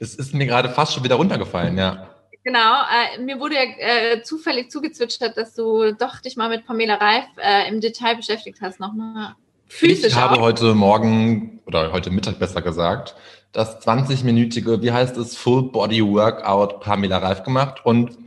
[0.00, 2.10] das ist mir gerade fast schon wieder runtergefallen, ja.
[2.42, 2.82] Genau,
[3.16, 7.24] äh, mir wurde ja äh, zufällig zugezwitschert, dass du doch dich mal mit Pamela Reif
[7.38, 9.34] äh, im Detail beschäftigt hast, nochmal
[9.66, 10.40] physisch Ich habe auch.
[10.40, 13.14] heute Morgen, oder heute Mittag besser gesagt,
[13.52, 18.18] das 20-minütige, wie heißt es, Full Body Workout Pamela Reif gemacht und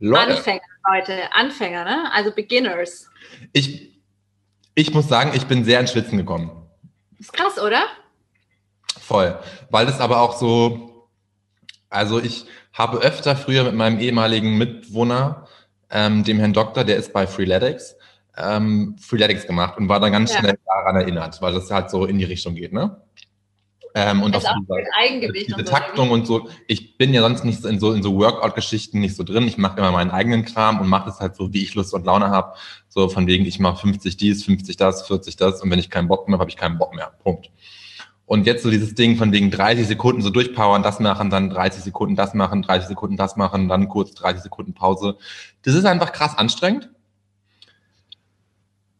[0.00, 2.10] Leute, Anfänger, Leute, Anfänger, ne?
[2.12, 3.08] Also Beginners.
[3.52, 4.00] ich,
[4.74, 6.50] ich muss sagen, ich bin sehr ins Schwitzen gekommen.
[7.18, 7.82] Ist krass, oder?
[8.98, 9.38] Voll.
[9.70, 11.08] Weil es aber auch so,
[11.88, 15.46] also ich habe öfter früher mit meinem ehemaligen Mitwohner,
[15.90, 17.96] ähm, dem Herrn Doktor, der ist bei Freeletics,
[18.36, 20.38] ähm, Freeletics gemacht und war dann ganz Ja.
[20.40, 22.96] schnell daran erinnert, weil das halt so in die Richtung geht, ne?
[23.94, 25.72] Ähm, und Also auch mit Eigengewicht diese und so.
[25.72, 26.48] Taktung und so.
[26.66, 29.46] Ich bin ja sonst nicht in so, in so Workout-Geschichten nicht so drin.
[29.48, 32.04] Ich mache immer meinen eigenen Kram und mache das halt so, wie ich Lust und
[32.06, 32.54] Laune habe.
[32.88, 36.08] So von wegen, ich mache 50 dies, 50 das, 40 das und wenn ich keinen
[36.08, 37.12] Bock mehr habe, habe ich keinen Bock mehr.
[37.22, 37.50] Punkt.
[38.30, 41.82] Und jetzt so dieses Ding von wegen 30 Sekunden so durchpowern, das machen, dann 30
[41.82, 45.16] Sekunden das machen, 30 Sekunden das machen, dann kurz 30 Sekunden Pause.
[45.62, 46.90] Das ist einfach krass anstrengend.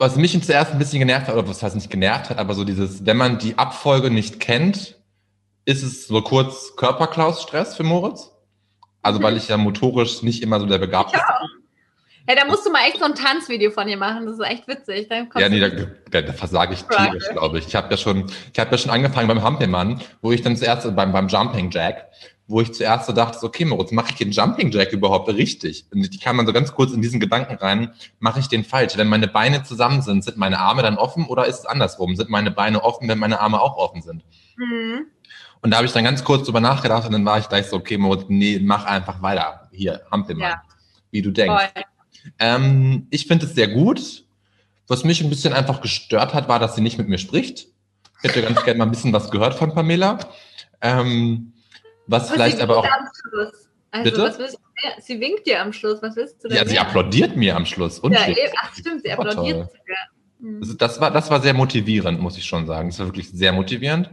[0.01, 2.65] Was mich zuerst ein bisschen genervt hat, oder was heißt nicht genervt hat, aber so
[2.65, 4.97] dieses, wenn man die Abfolge nicht kennt,
[5.67, 8.31] ist es so kurz Körperklaus-Stress für Moritz.
[9.03, 11.49] Also weil ich ja motorisch nicht immer so der Begabte auch.
[12.27, 14.25] Ja, da musst du mal echt so ein Tanzvideo von dir machen.
[14.25, 15.09] Das ist echt witzig.
[15.37, 15.69] Ja, nee, da,
[16.11, 17.67] da, da versage ich tierisch, glaube ich.
[17.67, 20.97] Ich habe ja schon, ich habe ja schon angefangen beim Hampelmann, wo ich dann zuerst
[20.97, 22.07] beim, beim Jumping Jack,
[22.51, 25.85] wo ich zuerst so dachte, okay, Moritz, mache ich den Jumping Jack überhaupt richtig?
[25.93, 28.97] Und ich kam dann so ganz kurz in diesen Gedanken rein, mache ich den falsch?
[28.97, 32.17] Wenn meine Beine zusammen sind, sind meine Arme dann offen oder ist es andersrum?
[32.17, 34.25] Sind meine Beine offen, wenn meine Arme auch offen sind?
[34.57, 35.07] Mhm.
[35.63, 37.77] Und da habe ich dann ganz kurz drüber nachgedacht und dann war ich gleich so,
[37.77, 39.69] okay, Moritz, nee, mach einfach weiter.
[39.73, 40.51] Hier, Hampelmann.
[40.51, 40.63] Ja.
[41.11, 41.73] Wie du denkst.
[42.39, 44.25] Ähm, ich finde es sehr gut.
[44.89, 47.69] Was mich ein bisschen einfach gestört hat, war, dass sie nicht mit mir spricht.
[48.23, 50.19] Ich hätte ganz gerne mal ein bisschen was gehört von Pamela.
[50.81, 51.53] Ähm,
[52.11, 52.87] was Aber vielleicht aber auch.
[53.93, 54.23] Also, Bitte?
[54.23, 55.01] was willst du mehr?
[55.01, 56.01] Sie winkt dir am Schluss.
[56.03, 57.99] Was willst du denn Ja, sie applaudiert mir am Schluss.
[57.99, 58.39] Und Ja, eben.
[58.61, 59.97] Ach, stimmt, sie Super applaudiert sogar.
[60.39, 60.59] Mhm.
[60.63, 62.91] Also das war, das war sehr motivierend, muss ich schon sagen.
[62.91, 64.11] Das war wirklich sehr motivierend.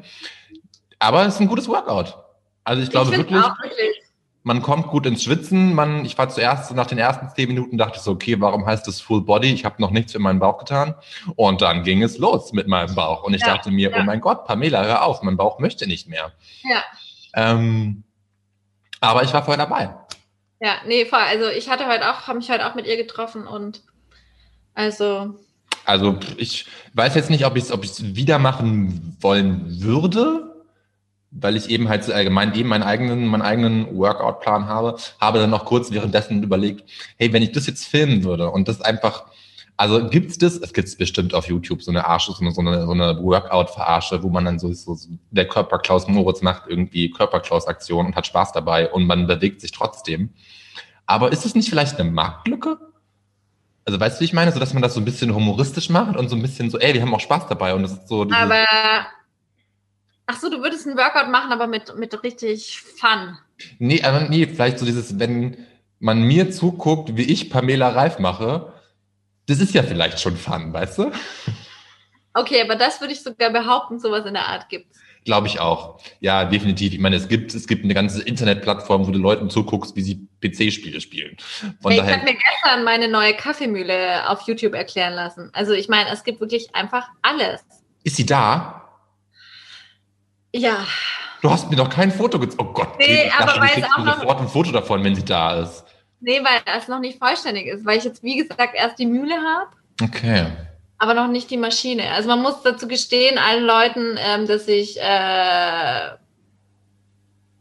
[0.99, 2.17] Aber es ist ein gutes Workout.
[2.63, 4.01] Also ich glaube ich wirklich, wirklich.
[4.43, 5.73] man kommt gut ins Schwitzen.
[5.75, 8.87] Man, ich war zuerst nach den ersten zehn Minuten dachte ich so, okay, warum heißt
[8.87, 9.53] das Full Body?
[9.53, 10.95] Ich habe noch nichts für meinen Bauch getan.
[11.35, 13.23] Und dann ging es los mit meinem Bauch.
[13.23, 13.97] Und ich Ja, dachte mir, ja.
[13.99, 16.31] oh mein Gott, Pamela, hör auf, mein Bauch möchte nicht mehr.
[16.63, 16.83] Ja.
[17.37, 18.03] Ähm,
[18.99, 19.93] aber ich war vorher dabei.
[20.59, 21.19] Ja, nee, voll.
[21.19, 23.83] Also ich hatte heute auch, habe mich heute auch mit ihr getroffen und
[24.73, 25.35] also
[25.85, 30.55] Also ich weiß jetzt nicht, ob ich es ob ich's wieder machen wollen würde,
[31.29, 35.51] weil ich eben halt so allgemein eben meinen eigenen, meinen eigenen Workout-Plan habe, habe dann
[35.51, 39.25] noch kurz währenddessen überlegt, hey, wenn ich das jetzt filmen würde und das einfach,
[39.77, 42.85] also gibt's das, es gibt's bestimmt auf YouTube, so eine Arsche, so eine, so eine,
[42.85, 44.97] so eine Workout-Verarsche, wo man dann so, so
[45.29, 50.33] der Körperklaus Moritz macht irgendwie Körperklaus-Aktion und hat Spaß dabei und man bewegt sich trotzdem.
[51.05, 52.79] Aber ist es nicht vielleicht eine Marktlücke?
[53.85, 54.51] Also weißt du, wie ich meine?
[54.51, 56.95] So, dass man das so ein bisschen humoristisch macht und so ein bisschen so, ey,
[56.95, 58.65] wir haben auch Spaß dabei und das ist so Aber
[60.25, 63.37] ach so, du würdest einen Workout machen, aber mit, mit richtig Fun.
[63.77, 65.55] Nee, aber nee, vielleicht so dieses, wenn
[65.99, 68.73] man mir zuguckt, wie ich Pamela Reif mache,
[69.47, 71.11] das ist ja vielleicht schon Fun, weißt du?
[72.33, 74.99] Okay, aber das würde ich sogar behaupten, sowas in der Art gibt's.
[75.25, 75.99] Glaube ich auch.
[76.21, 76.93] Ja, definitiv.
[76.93, 80.27] Ich meine, es gibt, es gibt eine ganze Internetplattform, wo du Leuten zuguckst, wie sie
[80.41, 81.35] PC-Spiele spielen.
[81.81, 85.49] Von ich habe mir gestern meine neue Kaffeemühle auf YouTube erklären lassen.
[85.53, 87.61] Also ich meine, es gibt wirklich einfach alles.
[88.03, 88.87] ist sie da?
[90.53, 90.85] Ja,
[91.41, 92.59] Du hast mir doch kein Foto gezeigt.
[92.61, 94.71] Oh Gott, Nee, ich aber du weil es kriegst auch mir noch- sofort ein Foto
[94.71, 95.83] davon, wenn sie da ist.
[96.19, 99.35] Nee, weil es noch nicht vollständig ist, weil ich jetzt, wie gesagt, erst die Mühle
[99.35, 99.69] habe,
[100.01, 100.47] Okay.
[100.97, 102.11] aber noch nicht die Maschine.
[102.11, 106.09] Also man muss dazu gestehen, allen Leuten, ähm, dass ich, äh,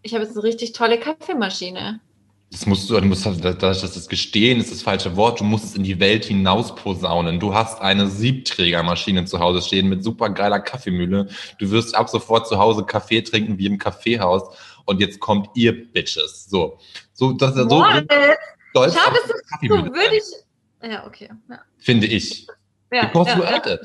[0.03, 2.01] ich habe jetzt eine richtig tolle Kaffeemaschine.
[2.53, 5.41] Das musst du, du musst, das, das, das Gestehen ist das falsche Wort.
[5.41, 7.41] Du musst es in die Welt hinaus posaunen.
[7.41, 11.29] Du hast eine Siebträgermaschine zu Hause stehen mit supergeiler Kaffeemühle.
[11.59, 14.57] Du wirst ab sofort zu Hause Kaffee trinken wie im Kaffeehaus.
[14.85, 16.47] Und jetzt kommt ihr Bitches.
[16.49, 16.79] So,
[17.17, 18.07] so, das so Moritz,
[18.75, 18.99] schau, auf das
[19.63, 20.25] so ich.
[20.83, 21.31] Ja, okay.
[21.49, 22.47] Ja, finde ich.
[22.93, 23.81] ja, Because you ja, it.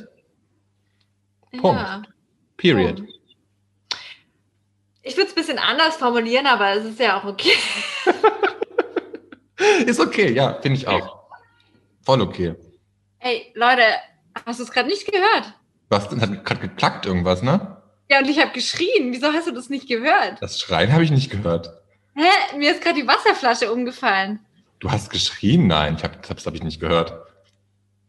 [1.53, 1.61] ja.
[1.61, 1.81] Punkt.
[1.81, 2.01] Ja.
[2.57, 3.01] Period.
[5.01, 7.53] Ich würde es ein bisschen anders formulieren, aber es ist ja auch okay.
[9.85, 11.21] ist okay, ja, finde ich auch.
[12.03, 12.55] Voll okay.
[13.19, 13.83] Ey, Leute,
[14.45, 15.53] hast du es gerade nicht gehört?
[15.89, 16.21] Was denn?
[16.21, 17.81] Hat gerade geklackt irgendwas, ne?
[18.09, 19.13] Ja, und ich habe geschrien.
[19.13, 20.41] Wieso hast du das nicht gehört?
[20.41, 21.80] Das Schreien habe ich nicht gehört.
[22.15, 22.57] Hä?
[22.57, 24.39] Mir ist gerade die Wasserflasche umgefallen.
[24.79, 25.67] Du hast geschrien?
[25.67, 27.13] Nein, ich hab, das habe ich nicht gehört.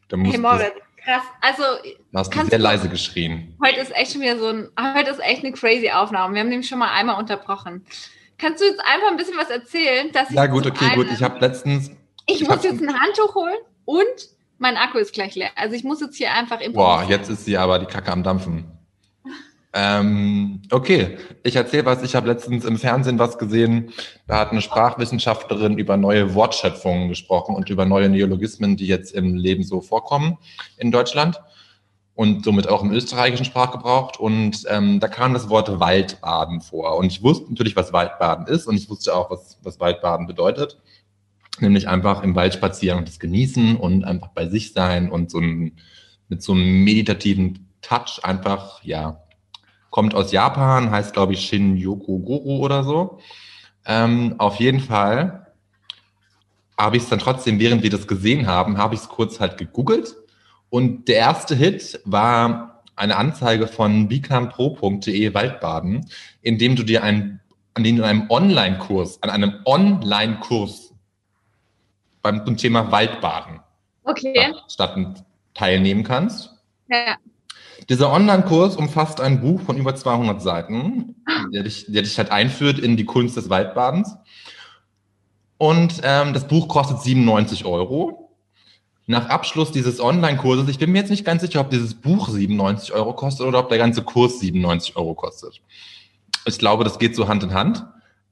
[0.09, 1.23] Da hey Moritz, krass.
[1.41, 3.57] Also du hast du sehr leise geschrien.
[3.65, 6.35] Heute ist echt schon wieder so ein, heute ist echt eine crazy Aufnahme.
[6.35, 7.85] Wir haben nämlich schon mal einmal unterbrochen.
[8.39, 10.11] Kannst du jetzt einfach ein bisschen was erzählen?
[10.13, 11.07] Dass ja gut, okay, gut.
[11.13, 11.91] Ich habe letztens.
[12.27, 14.05] Ich, ich muss jetzt ein Handtuch holen und
[14.59, 15.51] mein Akku ist gleich leer.
[15.57, 18.72] Also ich muss jetzt hier einfach Boah, jetzt ist sie aber die Kacke am Dampfen.
[19.75, 22.03] Ähm, okay, ich erzähle was.
[22.03, 23.91] Ich habe letztens im Fernsehen was gesehen.
[24.27, 29.35] Da hat eine Sprachwissenschaftlerin über neue Wortschöpfungen gesprochen und über neue Neologismen, die jetzt im
[29.35, 30.37] Leben so vorkommen
[30.77, 31.41] in Deutschland
[32.15, 34.19] und somit auch im österreichischen Sprachgebrauch.
[34.19, 36.97] Und ähm, da kam das Wort Waldbaden vor.
[36.97, 40.79] Und ich wusste natürlich, was Waldbaden ist und ich wusste auch, was, was Waldbaden bedeutet.
[41.61, 45.39] Nämlich einfach im Wald spazieren und das genießen und einfach bei sich sein und so
[45.39, 45.79] ein,
[46.29, 49.23] mit so einem meditativen Touch einfach, ja,
[49.93, 53.21] kommt aus Japan, heißt glaube ich Shin Yokoguru oder so.
[53.87, 55.47] Ähm, auf jeden Fall
[56.77, 59.59] habe ich es dann trotzdem, während wir das gesehen haben, habe ich es kurz halt
[59.59, 60.17] gegoogelt
[60.71, 66.09] und der erste Hit war eine Anzeige von bikampro.de Waldbaden,
[66.41, 67.41] in dem du dir einen,
[67.75, 70.95] an dem du einem Online-Kurs, an einem Online-Kurs
[72.23, 73.61] beim zum Thema Waldbaden
[74.05, 74.33] okay.
[74.35, 75.25] statt, statt
[75.55, 76.51] teilnehmen kannst.
[76.89, 77.17] Ja.
[77.89, 81.17] Dieser Online-Kurs umfasst ein Buch von über 200 Seiten,
[81.53, 84.17] der dich, der dich halt einführt in die Kunst des Waldbadens.
[85.59, 88.31] Und ähm, das Buch kostet 97 Euro.
[89.07, 92.93] Nach Abschluss dieses Online-Kurses, ich bin mir jetzt nicht ganz sicher, ob dieses Buch 97
[92.93, 95.61] Euro kostet oder ob der ganze Kurs 97 Euro kostet.
[96.47, 97.85] Ich glaube, das geht so Hand in Hand.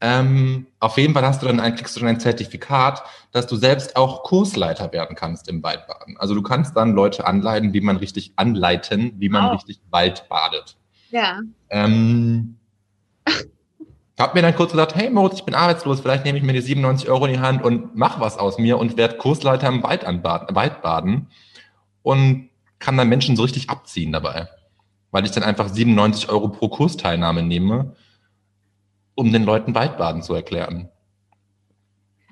[0.02, 3.56] Ähm, auf jeden Fall hast du dann ein, kriegst du dann ein Zertifikat, dass du
[3.56, 6.16] selbst auch Kursleiter werden kannst im Waldbaden.
[6.18, 9.52] Also du kannst dann Leute anleiten, wie man richtig anleiten, wie man oh.
[9.52, 10.78] richtig Wald badet.
[11.10, 11.40] Ja.
[11.68, 12.56] Ähm,
[13.26, 16.54] ich habe mir dann kurz gesagt, hey Moritz, ich bin arbeitslos, vielleicht nehme ich mir
[16.54, 19.82] die 97 Euro in die Hand und mach was aus mir und werde Kursleiter im
[19.82, 21.26] Wald anbaden, Waldbaden
[22.02, 24.48] und kann dann Menschen so richtig abziehen dabei.
[25.10, 27.96] Weil ich dann einfach 97 Euro pro Kursteilnahme nehme
[29.20, 30.88] um den Leuten Waldbaden zu erklären.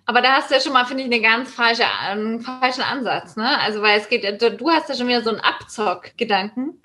[0.07, 3.37] Aber da hast du ja schon mal, finde ich, eine ganz falsche, einen falschen Ansatz,
[3.37, 3.61] ne?
[3.61, 6.81] Also, weil es geht, du hast ja schon wieder so einen Abzock-Gedanken,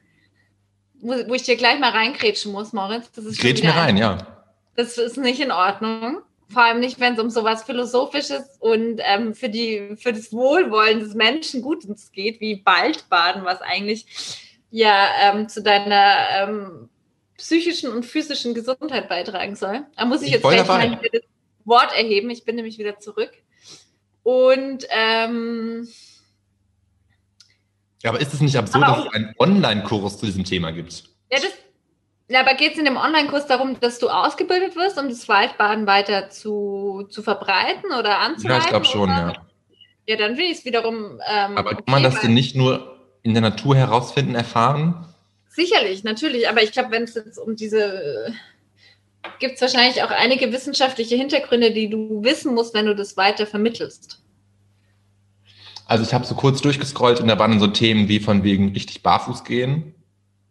[0.99, 3.09] wo, wo, ich dir gleich mal reinkrätschen muss, Moritz.
[3.13, 4.17] Das ist Grätsch mir rein, ja.
[4.75, 6.17] Das ist nicht in Ordnung.
[6.49, 10.99] Vor allem nicht, wenn es um sowas Philosophisches und ähm, für, die, für das Wohlwollen
[10.99, 14.05] des Menschen Gutes geht, wie Waldbaden, was eigentlich
[14.69, 16.89] ja ähm, zu deiner ähm,
[17.43, 19.81] psychischen und physischen Gesundheit beitragen soll.
[19.97, 21.21] Da muss ich, ich jetzt gleich mal das
[21.65, 22.29] Wort erheben.
[22.29, 23.31] Ich bin nämlich wieder zurück.
[24.23, 25.85] Und ähm,
[28.01, 31.03] ja, aber ist es nicht absurd, dass es einen Online-Kurs zu diesem Thema gibt?
[31.29, 31.51] Ja, das,
[32.29, 35.85] ja aber geht es in dem Online-Kurs darum, dass du ausgebildet wirst, um das Waldbaden
[35.85, 38.61] weiter zu, zu verbreiten oder anzuleiten?
[38.61, 39.33] Ja, ich glaube schon, oder?
[39.33, 39.33] ja.
[40.05, 41.21] Ja, dann will ich es wiederum.
[41.29, 45.12] Ähm, aber kann man das denn nicht nur in der Natur herausfinden, erfahren?
[45.55, 46.49] Sicherlich, natürlich.
[46.49, 48.33] Aber ich glaube, wenn es jetzt um diese
[49.39, 53.45] gibt es wahrscheinlich auch einige wissenschaftliche Hintergründe, die du wissen musst, wenn du das weiter
[53.45, 54.19] vermittelst.
[55.85, 59.03] Also ich habe so kurz durchgescrollt und da waren so Themen wie von wegen richtig
[59.03, 59.93] barfuß gehen.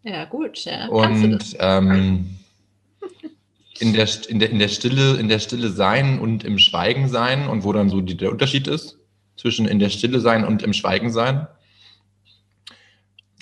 [0.02, 0.88] Ja, gut, ja.
[0.88, 2.38] Und ähm,
[3.78, 7.48] in, der, in, der, in, der Stille, in der Stille sein und im Schweigen sein
[7.48, 8.98] und wo dann so die, der Unterschied ist
[9.36, 11.46] zwischen in der Stille sein und im Schweigen sein.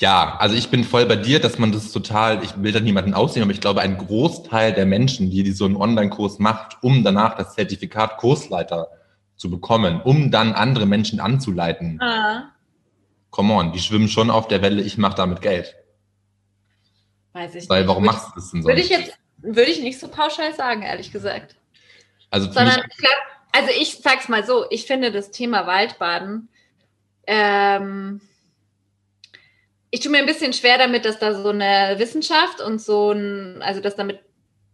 [0.01, 3.13] Ja, also ich bin voll bei dir, dass man das total, ich will da niemanden
[3.13, 7.05] ausnehmen, aber ich glaube, ein Großteil der Menschen, die, die so einen Online-Kurs macht, um
[7.05, 8.89] danach das Zertifikat Kursleiter
[9.37, 12.01] zu bekommen, um dann andere Menschen anzuleiten.
[12.01, 12.51] Ah.
[13.29, 15.77] Come on, die schwimmen schon auf der Welle, ich mache damit Geld.
[17.35, 17.89] Weiß ich Weil nicht.
[17.89, 18.73] warum würde machst du das denn sonst?
[18.73, 21.57] Würde ich jetzt, würde ich nicht so pauschal sagen, ehrlich gesagt.
[22.31, 23.13] Also Sondern ich glaub,
[23.53, 26.49] also ich sag's mal so, ich finde das Thema Waldbaden,
[27.27, 28.23] ähm,
[29.91, 33.61] ich tue mir ein bisschen schwer damit, dass da so eine Wissenschaft und so ein,
[33.63, 34.21] also dass damit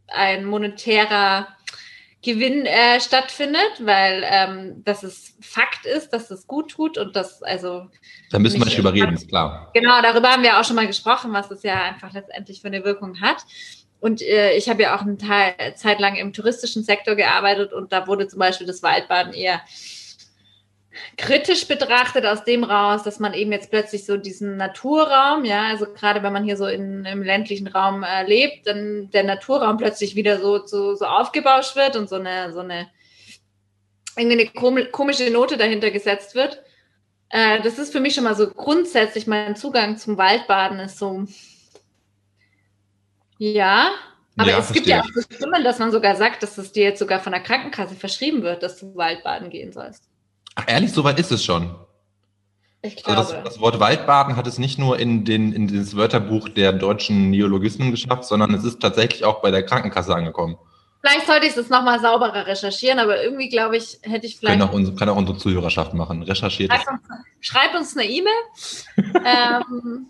[0.08, 1.48] ein monetärer
[2.22, 7.42] Gewinn äh, stattfindet, weil ähm, dass es Fakt ist, dass es gut tut und das
[7.42, 7.88] also.
[8.30, 9.70] Da müssen wir nicht drüber reden, ist klar.
[9.74, 12.84] Genau, darüber haben wir auch schon mal gesprochen, was es ja einfach letztendlich für eine
[12.84, 13.44] Wirkung hat.
[14.00, 17.92] Und äh, ich habe ja auch eine Teil, Zeit lang im touristischen Sektor gearbeitet und
[17.92, 19.62] da wurde zum Beispiel das Waldbaden eher
[21.16, 25.86] kritisch betrachtet aus dem raus, dass man eben jetzt plötzlich so diesen Naturraum, ja, also
[25.86, 30.16] gerade wenn man hier so in, im ländlichen Raum äh, lebt, dann der Naturraum plötzlich
[30.16, 32.88] wieder so, so, so aufgebauscht wird und so eine, so eine,
[34.16, 36.62] irgendwie eine komische Note dahinter gesetzt wird.
[37.28, 41.26] Äh, das ist für mich schon mal so grundsätzlich mein Zugang zum Waldbaden ist so,
[43.38, 43.90] ja,
[44.36, 46.84] aber ja, es gibt ja auch so Stimmen, dass man sogar sagt, dass es dir
[46.84, 50.08] jetzt sogar von der Krankenkasse verschrieben wird, dass du Waldbaden gehen sollst.
[50.56, 51.74] Ach, ehrlich, so weit ist es schon.
[52.82, 53.18] Ich glaube.
[53.18, 56.72] Also das, das, Wort Waldbaden hat es nicht nur in, den, in das Wörterbuch der
[56.72, 60.56] deutschen Neologismen geschafft, sondern es ist tatsächlich auch bei der Krankenkasse angekommen.
[61.00, 64.58] Vielleicht sollte ich es nochmal sauberer recherchieren, aber irgendwie glaube ich, hätte ich vielleicht.
[64.58, 66.22] Kann auch, unsere, kann auch unsere Zuhörerschaft machen.
[66.22, 67.00] Recherchiert schreib uns,
[67.40, 68.32] schreib uns eine E-Mail.
[69.24, 70.06] ähm,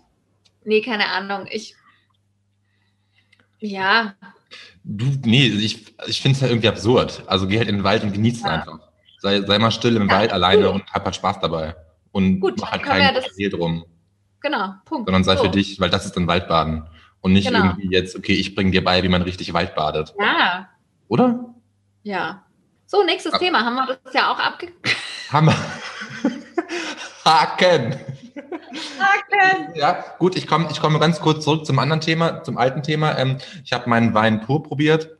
[0.63, 1.47] nee, keine Ahnung.
[1.51, 1.75] Ich.
[3.59, 4.15] Ja.
[4.83, 7.23] Du, nee, ich, ich finde es halt irgendwie absurd.
[7.27, 8.49] Also geh halt in den Wald und genieß es ja.
[8.49, 8.86] einfach.
[9.27, 10.75] Sei, sei mal still im ja, Wald alleine gut.
[10.75, 11.75] und hab halt Spaß dabei.
[12.13, 13.83] Und gut, mach halt keinen ja drum.
[14.39, 15.07] Genau, Punkt.
[15.07, 15.43] Sondern sei so.
[15.43, 16.87] für dich, weil das ist dann Waldbaden.
[17.19, 17.65] Und nicht genau.
[17.65, 20.15] irgendwie jetzt, okay, ich bringe dir bei, wie man richtig Wald badet.
[20.17, 20.69] Ja.
[21.09, 21.53] Oder?
[22.03, 22.45] Ja.
[22.85, 23.39] So, nächstes ja.
[23.39, 23.65] Thema.
[23.65, 24.69] Haben wir das ja auch abge...
[25.29, 25.55] Haben wir.
[27.25, 27.95] Haken.
[28.97, 29.75] Haken.
[29.75, 33.17] Ja, gut, ich komme ich komme ganz kurz zurück zum anderen Thema, zum alten Thema.
[33.17, 35.17] Ähm, ich habe meinen Wein pur probiert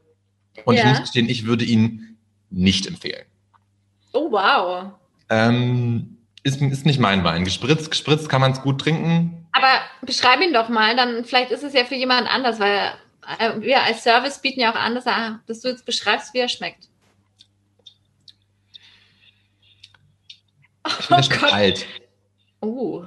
[0.63, 0.83] und ja.
[0.83, 2.17] ich muss gestehen, ich würde ihn
[2.49, 3.25] nicht empfehlen.
[4.17, 4.91] Oh, wow.
[5.29, 7.43] Ähm, ist, ist nicht mein Wein.
[7.43, 9.47] Gespritzt, gespritzt kann man es gut trinken.
[9.51, 12.93] Aber beschreib ihn doch mal, dann vielleicht ist es ja für jemand anders, weil
[13.39, 16.39] äh, wir als Service bieten ja auch an, dass, er, dass du jetzt beschreibst, wie
[16.39, 16.87] er schmeckt.
[20.87, 21.53] Ich finde, oh Gott.
[21.53, 21.85] alt.
[22.61, 23.03] Oh.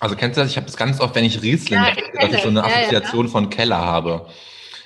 [0.00, 0.50] Also kennst du das?
[0.50, 3.26] Ich habe das ganz oft, wenn ich Riesling, ja, ich dass ich so eine Assoziation
[3.26, 3.32] ja, ja.
[3.32, 4.28] von Keller habe.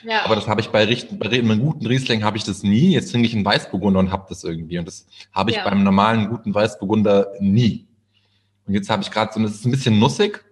[0.06, 0.24] Ja.
[0.24, 2.92] Aber das habe ich bei, bei einem guten Riesling habe ich das nie.
[2.92, 4.78] Jetzt trinke ich einen Weißburgunder und habe das irgendwie.
[4.78, 5.68] Und das habe ich ja.
[5.68, 7.86] beim normalen guten Weißburgunder nie.
[8.66, 10.44] Und jetzt habe ich gerade so, das ist ein bisschen nussig.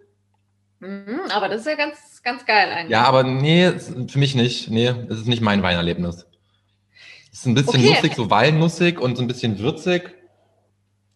[0.80, 2.90] Mhm, aber das ist ja ganz, ganz geil eigentlich.
[2.90, 3.70] Ja, aber nee,
[4.08, 4.70] für mich nicht.
[4.70, 6.26] Nee, das ist nicht mein Weinerlebnis.
[7.32, 7.94] Es ist ein bisschen okay.
[7.94, 10.14] nussig, so walnussig und so ein bisschen würzig.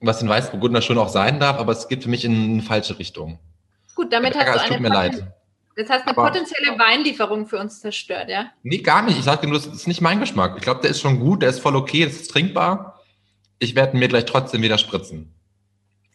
[0.01, 3.01] Was in Weißburgunder schon auch sein darf, aber es geht für mich in eine falsche
[3.01, 3.40] Richtung.
[3.96, 4.68] Gut, damit hast du eine.
[4.68, 5.27] Tut mir leid.
[5.79, 8.51] Das heißt, eine aber, potenzielle Weinlieferung für uns zerstört, ja?
[8.64, 9.17] Nee, gar nicht.
[9.17, 10.55] Ich sage dir nur, das ist nicht mein Geschmack.
[10.57, 13.01] Ich glaube, der ist schon gut, der ist voll okay, das ist trinkbar.
[13.61, 15.33] Ich werde mir gleich trotzdem wieder spritzen.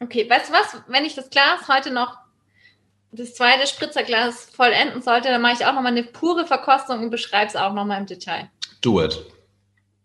[0.02, 0.84] Okay, weißt du was?
[0.88, 2.18] Wenn ich das Glas heute noch,
[3.14, 7.48] das zweite Spritzerglas vollenden sollte, dann mache ich auch nochmal eine pure Verkostung und beschreibe
[7.48, 8.50] es auch nochmal im Detail.
[8.82, 9.26] Do it.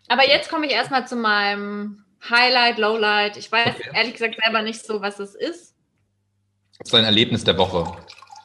[0.07, 3.37] Aber jetzt komme ich erstmal zu meinem Highlight, Lowlight.
[3.37, 3.91] Ich weiß okay.
[3.93, 5.75] ehrlich gesagt selber nicht so, was es ist.
[6.79, 7.97] Das ist ein Erlebnis der Woche.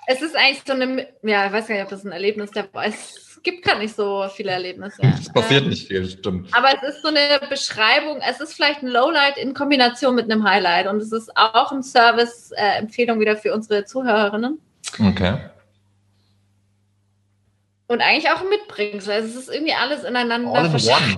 [0.07, 2.71] Es ist eigentlich so eine, ja, ich weiß gar nicht, ob das ein Erlebnis der
[2.73, 3.17] Woche ist.
[3.29, 5.01] Es gibt gar nicht so viele Erlebnisse.
[5.19, 6.53] Es passiert ähm, nicht viel, stimmt.
[6.53, 10.47] Aber es ist so eine Beschreibung, es ist vielleicht ein Lowlight in Kombination mit einem
[10.47, 14.59] Highlight und es ist auch ein Service-Empfehlung wieder für unsere Zuhörerinnen.
[14.99, 15.37] Okay.
[17.87, 19.13] Und eigentlich auch ein Mitbringsel.
[19.13, 21.17] Also es ist irgendwie alles ineinander All in one.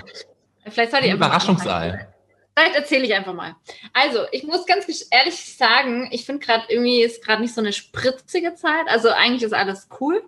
[0.68, 2.08] Vielleicht soll die Überraschungsei.
[2.58, 3.56] Vielleicht erzähle ich einfach mal.
[3.92, 7.74] Also, ich muss ganz ehrlich sagen, ich finde gerade irgendwie ist gerade nicht so eine
[7.74, 8.88] spritzige Zeit.
[8.88, 10.24] Also eigentlich ist alles cool.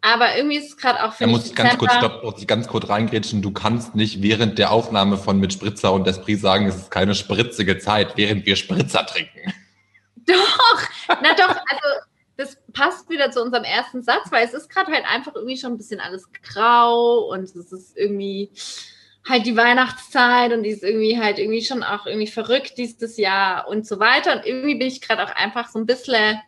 [0.00, 1.34] Aber irgendwie ist es gerade auch für mich.
[1.34, 3.42] muss ich ganz kurz, stopp, muss ich ganz kurz reingrätschen.
[3.42, 7.16] Du kannst nicht während der Aufnahme von mit Spritzer und Esprit sagen, es ist keine
[7.16, 9.52] spritzige Zeit, während wir Spritzer trinken.
[10.26, 12.00] Doch, na doch, also
[12.36, 15.74] das passt wieder zu unserem ersten Satz, weil es ist gerade halt einfach irgendwie schon
[15.74, 18.50] ein bisschen alles grau und es ist irgendwie
[19.28, 23.68] halt die Weihnachtszeit und die ist irgendwie halt irgendwie schon auch irgendwie verrückt dieses Jahr
[23.68, 24.34] und so weiter.
[24.34, 26.40] Und irgendwie bin ich gerade auch einfach so ein bisschen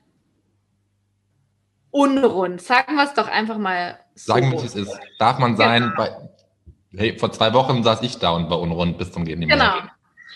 [1.90, 2.62] unrund.
[2.62, 4.32] Sagen wir es doch einfach mal so.
[4.32, 4.98] Sagen wir, wie es ist.
[5.18, 5.96] Darf man sein, genau.
[5.96, 6.12] bei,
[6.96, 9.40] hey, vor zwei Wochen saß ich da und war unrund bis zum Gehen.
[9.40, 9.74] Genau.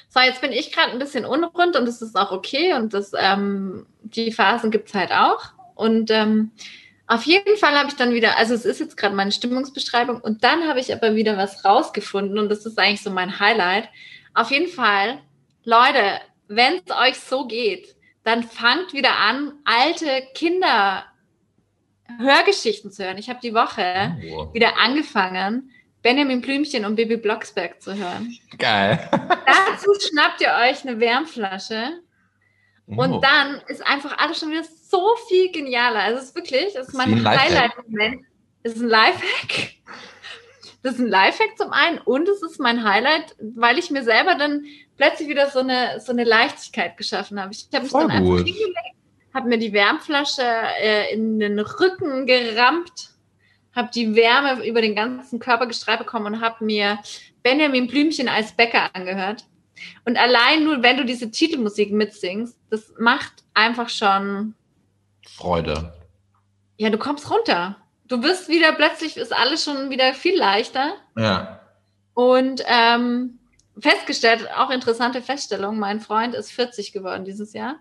[0.09, 3.13] So, jetzt bin ich gerade ein bisschen unrund und das ist auch okay und das,
[3.17, 5.53] ähm, die Phasen gibt es halt auch.
[5.75, 6.51] Und ähm,
[7.07, 10.45] auf jeden Fall habe ich dann wieder, also es ist jetzt gerade meine Stimmungsbeschreibung und
[10.45, 13.89] dann habe ich aber wieder was rausgefunden und das ist eigentlich so mein Highlight.
[14.35, 15.19] Auf jeden Fall,
[15.65, 21.05] Leute, wenn es euch so geht, dann fangt wieder an, alte Kinder
[22.19, 23.19] Hörgeschichten zu hören.
[23.19, 24.53] Ich habe die Woche oh.
[24.53, 25.71] wieder angefangen,
[26.03, 28.37] Benjamin Blümchen und Baby Blocksberg zu hören.
[28.59, 29.09] Geil.
[29.11, 32.01] Dazu schnappt ihr euch eine Wärmflasche
[32.87, 33.21] und oh.
[33.21, 36.01] dann ist einfach alles schon wieder so viel genialer.
[36.01, 38.25] Also es ist wirklich, es ist mein Highlight-Moment.
[38.63, 39.73] Es ist ein Lifehack.
[40.83, 44.35] Das ist ein Lifehack zum einen und es ist mein Highlight, weil ich mir selber
[44.35, 44.65] dann
[44.97, 47.53] plötzlich wieder so eine, so eine Leichtigkeit geschaffen habe.
[47.53, 48.41] Ich habe mich Voll dann gut.
[48.41, 48.97] einfach hingelegt,
[49.33, 53.11] habe mir die Wärmflasche äh, in den Rücken gerammt,
[53.75, 56.99] habe die Wärme über den ganzen Körper gestreift bekommen und habe mir
[57.43, 59.45] Benjamin Blümchen als Bäcker angehört.
[60.05, 64.55] Und allein nur, wenn du diese Titelmusik mitsingst, das macht einfach schon,
[65.29, 65.93] Freude.
[66.77, 67.77] ja, du kommst runter.
[68.09, 70.95] Du wirst wieder, plötzlich ist alles schon wieder viel leichter.
[71.17, 71.61] Ja.
[72.15, 73.39] Und ähm,
[73.79, 77.77] festgestellt, auch interessante Feststellung, mein Freund ist 40 geworden dieses Jahr.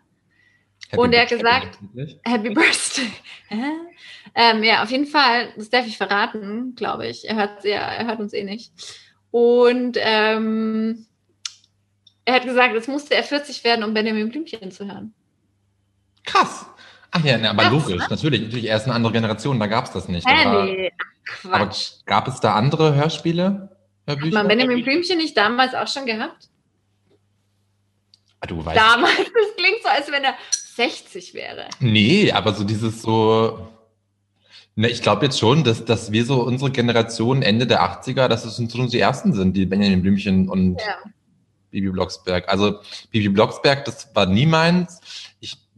[0.89, 1.79] Happy Und er hat gesagt-?
[2.23, 3.11] Happy Birthday.
[4.33, 7.27] Ähm, ja, auf jeden Fall, das darf ich verraten, glaube ich.
[7.27, 8.71] Er hört, ja, er hört uns eh nicht.
[9.29, 11.05] Und ähm,
[12.23, 15.13] er hat gesagt, es musste er 40 werden, um Benjamin Blümchen zu hören.
[16.23, 16.65] Krass.
[17.11, 18.41] Ach ja, ne, aber Krass, logisch, natürlich.
[18.43, 20.25] Natürlich, er ist eine andere Generation, da gab es das nicht.
[20.27, 20.91] Da war- nee,
[21.43, 21.91] ach, Quatsch.
[22.05, 23.69] Gab es da andere Hörspiele?
[24.07, 24.33] Hat Hörbücher?
[24.33, 26.47] man Benjamin Blümchen nicht damals auch schon gehabt?
[28.39, 28.77] Ah, Du weißt.
[28.79, 31.65] Damals, das klingt so, als wenn er 60 wäre.
[31.79, 33.67] Nee, aber so dieses so.
[34.75, 38.45] Ne, ich glaube jetzt schon, dass, dass wir so unsere Generation Ende der 80er, dass
[38.45, 40.95] es uns schon die ersten sind, die Benjamin Blümchen und Ja.
[41.71, 42.47] Bibi Blocksberg.
[42.49, 42.79] Also
[43.11, 44.99] Bibi Blocksberg, das war nie meins.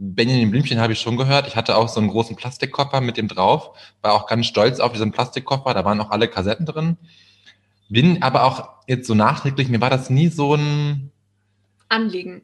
[0.06, 1.48] Benjamin Blümchen habe ich schon gehört.
[1.48, 3.72] Ich hatte auch so einen großen Plastikkoffer mit dem drauf.
[4.02, 5.74] War auch ganz stolz auf diesen Plastikkoffer.
[5.74, 6.98] Da waren auch alle Kassetten drin.
[7.90, 11.12] Bin aber auch jetzt so nachträglich, mir war das nie so ein,
[11.90, 12.42] Anliegen.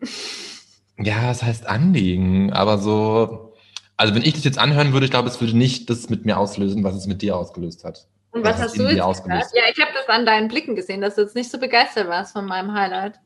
[0.98, 3.56] ja, es heißt Anliegen, aber so,
[3.98, 6.38] also wenn ich das jetzt anhören würde, ich glaube, es würde nicht das mit mir
[6.38, 8.08] auslösen, was es mit dir ausgelöst hat.
[8.32, 8.96] Und Was was hast du jetzt?
[8.98, 12.34] Ja, ich habe das an deinen Blicken gesehen, dass du jetzt nicht so begeistert warst
[12.34, 13.20] von meinem Highlight.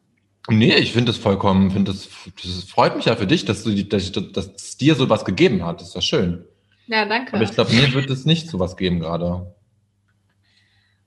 [0.49, 2.09] Nee, ich finde das vollkommen, finde das,
[2.43, 5.79] das freut mich ja für dich, dass du, dass, dass es dir sowas gegeben hat.
[5.79, 6.45] Das ist ja schön.
[6.87, 7.33] Ja, danke.
[7.33, 9.53] Aber ich glaube, mir wird es nicht sowas geben gerade.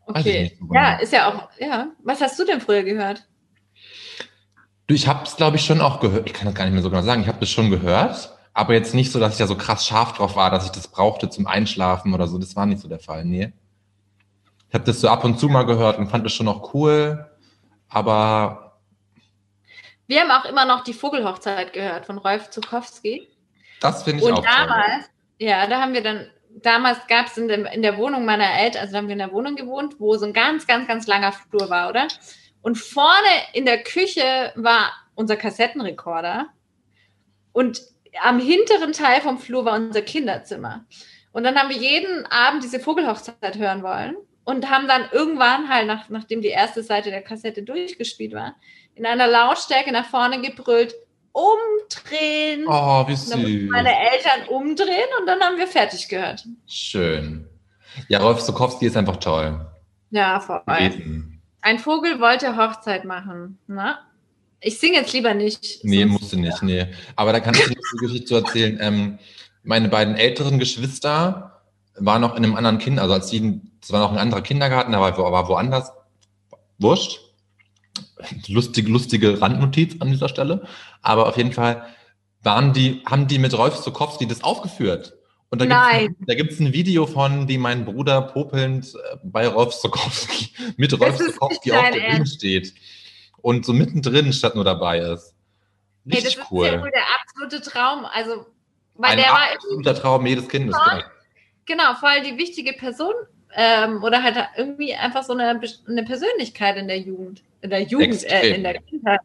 [0.06, 0.56] okay.
[0.58, 1.02] so Ja, genau.
[1.02, 1.88] ist ja auch, ja.
[2.02, 3.26] Was hast du denn früher gehört?
[4.86, 6.26] Du, ich habe es, glaube ich, schon auch gehört.
[6.26, 7.20] Ich kann das gar nicht mehr so genau sagen.
[7.20, 10.14] Ich habe das schon gehört, aber jetzt nicht so, dass ich da so krass scharf
[10.14, 12.38] drauf war, dass ich das brauchte zum Einschlafen oder so.
[12.38, 13.24] Das war nicht so der Fall.
[13.26, 13.52] Nee.
[14.68, 17.26] Ich habe das so ab und zu mal gehört und fand das schon auch cool,
[17.88, 18.65] aber
[20.06, 23.28] Wir haben auch immer noch die Vogelhochzeit gehört von Rolf Zukowski.
[23.80, 24.54] das finde ich Und auch toll.
[24.56, 26.30] damals, ja, da haben wir dann,
[26.62, 29.18] damals gab es in, dem- in der Wohnung meiner Eltern, also da haben wir in
[29.18, 32.06] der Wohnung gewohnt, wo so ein ganz, ganz, ganz langer Flur war, oder?
[32.62, 36.46] Und vorne in der Küche war unser Kassettenrekorder
[37.52, 37.80] und
[38.22, 40.84] am hinteren Teil vom Flur war unser Kinderzimmer.
[41.32, 44.16] Und dann haben wir jeden Abend diese Vogelhochzeit hören wollen
[44.46, 48.54] und haben dann irgendwann halt, nach, nachdem die erste Seite der Kassette durchgespielt war,
[48.94, 50.94] in einer Lautstärke nach vorne gebrüllt,
[51.32, 52.64] umdrehen.
[52.66, 53.70] Oh, wie Und dann süß.
[53.70, 56.44] meine Eltern umdrehen und dann haben wir fertig gehört.
[56.66, 57.46] Schön.
[58.08, 59.66] Ja, Rolf Sokowski ist einfach toll.
[60.10, 60.62] Ja, voll.
[60.66, 61.42] Gewesen.
[61.60, 63.58] Ein Vogel wollte Hochzeit machen.
[63.66, 63.98] Na?
[64.60, 65.80] Ich singe jetzt lieber nicht.
[65.84, 66.86] Nee, sonst- musste nicht, nee.
[67.16, 68.78] Aber da kann ich noch eine Geschichte zu erzählen.
[68.80, 69.18] Ähm,
[69.62, 71.55] meine beiden älteren Geschwister
[71.98, 74.94] waren noch in einem anderen Kind, also als die, das war noch ein anderer Kindergarten,
[74.94, 75.92] aber war, war woanders.
[76.78, 77.20] Wurscht.
[78.48, 80.66] Lustige, lustige Randnotiz an dieser Stelle.
[81.02, 81.86] Aber auf jeden Fall
[82.42, 85.14] waren die, haben die mit Rolf Sokowski das aufgeführt.
[85.50, 86.08] Und da Nein.
[86.08, 90.98] gibt's, da gibt's ein Video von, wie mein Bruder popelnd äh, bei Rolf Sokowski, mit
[90.98, 92.74] Rolf Sokowski nicht auf der Bühne steht.
[93.40, 95.34] Und so mittendrin statt nur dabei ist.
[96.04, 96.66] Hey, das Richtig ist cool.
[96.66, 98.04] ja wohl der absolute Traum.
[98.06, 98.46] Also,
[98.94, 100.76] weil Ein der war absoluter Traum jedes Kindes.
[100.76, 101.04] Voll.
[101.66, 103.14] Genau voll die wichtige Person
[103.54, 107.42] ähm, oder halt irgendwie einfach so eine, eine Persönlichkeit in der Jugend.
[107.60, 109.20] In der Jugend, äh, in der Kindheit.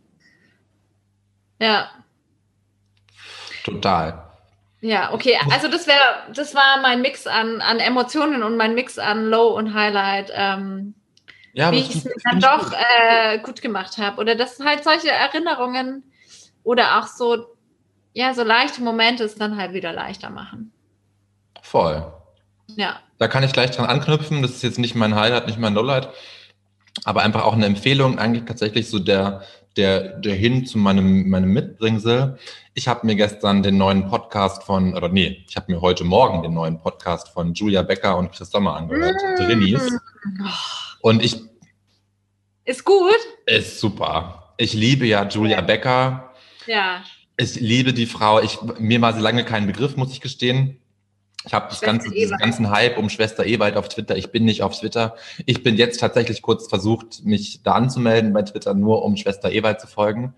[1.59, 1.91] Ja.
[3.63, 4.23] Total.
[4.79, 5.37] Ja, okay.
[5.51, 5.99] Also das wäre,
[6.33, 10.95] das war mein Mix an, an Emotionen und mein Mix an Low und Highlight, ähm,
[11.53, 12.77] Ja, wie ich es mir dann doch gut.
[12.99, 14.19] äh, gut gemacht habe.
[14.19, 16.11] Oder dass halt solche Erinnerungen
[16.63, 17.45] oder auch so,
[18.13, 20.71] ja, so leichte Momente es dann halt wieder leichter machen.
[21.61, 22.11] Voll.
[22.77, 22.99] Ja.
[23.17, 24.41] Da kann ich gleich dran anknüpfen.
[24.41, 26.09] Das ist jetzt nicht mein Highlight, nicht mein Lowlight,
[27.03, 29.43] aber einfach auch eine Empfehlung, eigentlich tatsächlich so der,
[29.77, 32.37] der, der hin zu meinem, meinem Mitbringsel.
[32.73, 36.41] Ich habe mir gestern den neuen Podcast von, oder nee, ich habe mir heute Morgen
[36.41, 39.81] den neuen Podcast von Julia Becker und Chris Sommer angehört, Drinis.
[41.01, 41.41] Und ich
[42.65, 43.15] Ist gut?
[43.45, 44.53] ist super.
[44.57, 45.61] Ich liebe ja Julia Ja.
[45.61, 46.33] Becker.
[46.67, 47.03] Ja.
[47.37, 48.39] Ich liebe die Frau.
[48.39, 50.80] Ich, mir war sie lange kein Begriff, muss ich gestehen.
[51.45, 54.15] Ich habe das ganze, diesen ganzen Hype um Schwester Ewald auf Twitter.
[54.15, 55.15] Ich bin nicht auf Twitter.
[55.45, 59.81] Ich bin jetzt tatsächlich kurz versucht, mich da anzumelden bei Twitter, nur um Schwester Ewald
[59.81, 60.33] zu folgen.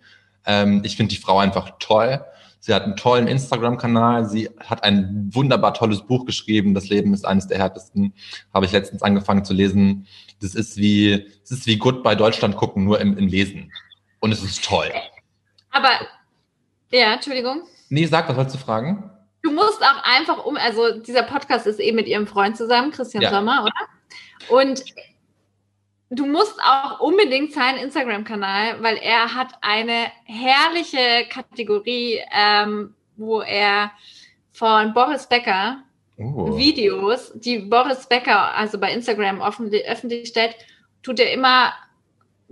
[0.45, 2.23] Ähm, ich finde die Frau einfach toll.
[2.59, 4.25] Sie hat einen tollen Instagram-Kanal.
[4.25, 6.73] Sie hat ein wunderbar tolles Buch geschrieben.
[6.73, 8.13] Das Leben ist eines der härtesten.
[8.53, 10.07] Habe ich letztens angefangen zu lesen.
[10.41, 13.71] Das ist wie, das ist wie Goodbye Deutschland gucken, nur im, im Lesen.
[14.21, 14.89] Und es ist toll.
[15.71, 15.89] Aber,
[16.91, 17.63] ja, Entschuldigung.
[17.89, 19.09] Nee, sag, was wolltest du fragen?
[19.43, 23.23] Du musst auch einfach um, also dieser Podcast ist eben mit ihrem Freund zusammen, Christian
[23.23, 23.29] Ja.
[23.29, 24.61] Sommer, oder?
[24.61, 24.83] Und
[26.09, 33.91] du musst auch unbedingt seinen Instagram-Kanal, weil er hat eine herrliche Kategorie, ähm, wo er
[34.53, 35.83] von Boris Becker
[36.17, 36.55] Oh.
[36.55, 40.55] Videos, die Boris Becker also bei Instagram öffentlich, öffentlich stellt,
[41.01, 41.73] tut er immer,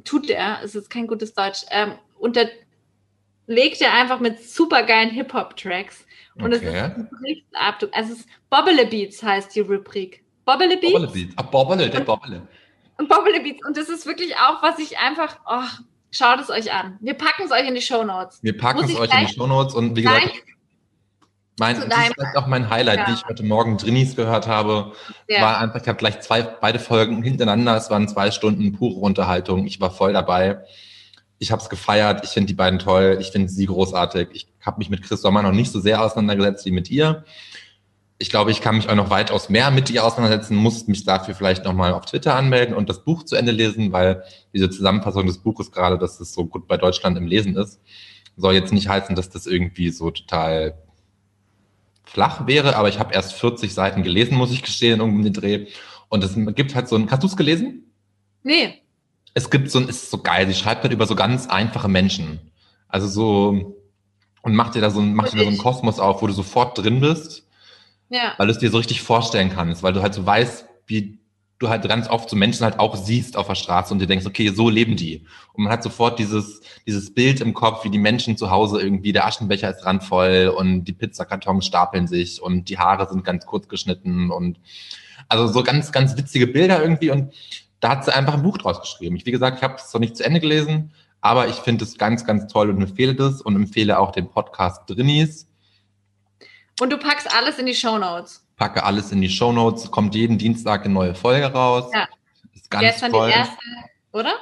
[0.04, 6.06] tut er, es ist kein gutes Deutsch, ähm, unterlegt er einfach mit supergeilen Hip-Hop-Tracks.
[6.44, 6.88] Und es Okay.
[6.88, 7.78] ist richtig ab.
[7.92, 10.24] Also es ist Bobble Beats heißt die Rubrik.
[10.46, 10.94] Bobble Beats?
[10.94, 11.30] Bobbele Beat.
[11.36, 12.42] Ah, Bobbele, der Bobbele.
[12.98, 13.66] Und Bobble Beats.
[13.66, 15.64] Und das ist wirklich auch, was ich einfach, oh,
[16.12, 16.98] schaut es euch an.
[17.02, 18.40] Wir packen es euch in die Show Notes.
[18.42, 20.32] Wir packen es euch in die gleich- Shownotes und wie gesagt,
[21.60, 23.08] mein, das ist vielleicht auch mein Highlight, Ja.
[23.08, 24.94] wie ich heute Morgen Drinis gehört habe.
[25.28, 25.42] Ja.
[25.42, 27.76] War einfach, ich habe gleich zwei, beide Folgen hintereinander.
[27.78, 29.68] Es waren zwei Stunden pure Unterhaltung.
[29.68, 30.60] Ich war voll dabei.
[31.42, 32.24] Ich habe es gefeiert.
[32.24, 33.18] Ich finde die beiden toll.
[33.20, 34.28] Ich finde sie großartig.
[34.32, 37.26] Ich habe mich mit Chris Sommer noch nicht so sehr auseinandergesetzt wie mit ihr.
[38.20, 41.34] Ich glaube, ich kann mich auch noch weitaus mehr mit ihr auseinandersetzen, muss mich dafür
[41.34, 44.24] vielleicht nochmal auf Twitter anmelden und das Buch zu Ende lesen, weil
[44.54, 47.82] diese Zusammenfassung des Buches gerade, dass es so gut bei Deutschland im Lesen ist,
[48.38, 50.78] soll jetzt nicht heißen, dass das irgendwie so total
[52.04, 55.66] flach wäre, aber ich habe erst 40 Seiten gelesen, muss ich gestehen, um den Dreh.
[56.08, 57.92] Und es gibt halt so ein, hast du es gelesen?
[58.44, 58.81] Nee.
[59.34, 62.40] Es gibt so ein, ist so geil, sie schreibt halt über so ganz einfache Menschen.
[62.88, 63.78] Also so,
[64.42, 66.34] und macht dir da so, ein- macht dir da so einen Kosmos auf, wo du
[66.34, 67.48] sofort drin bist,
[68.10, 68.34] Ja.
[68.38, 71.20] weil du es dir so richtig vorstellen kannst, weil du halt so weißt, wie
[71.60, 74.26] du halt ganz oft so Menschen halt auch siehst auf der Straße und dir denkst,
[74.26, 75.26] okay, so leben die.
[75.54, 79.14] Und man hat sofort dieses, dieses Bild im Kopf, wie die Menschen zu Hause irgendwie,
[79.14, 83.68] der Aschenbecher ist randvoll und die Pizzakartons stapeln sich und die Haare sind ganz kurz
[83.70, 84.60] geschnitten und
[85.30, 87.32] also so ganz, ganz witzige Bilder irgendwie und
[87.82, 89.16] da hat sie einfach ein Buch draus geschrieben.
[89.18, 91.98] Ich, wie gesagt, ich habe es noch nicht zu Ende gelesen, aber ich finde es
[91.98, 95.48] ganz, ganz toll und empfehle das und empfehle auch den Podcast Drinnies.
[96.80, 98.46] Und du packst alles in die Show Notes.
[98.56, 101.92] Packe alles in die Show Notes, kommt jeden Dienstag eine neue Folge raus.
[101.94, 102.08] Ja.
[102.54, 103.28] Ist ganz Gestern toll.
[103.28, 103.56] die erste,
[104.14, 104.34] oder?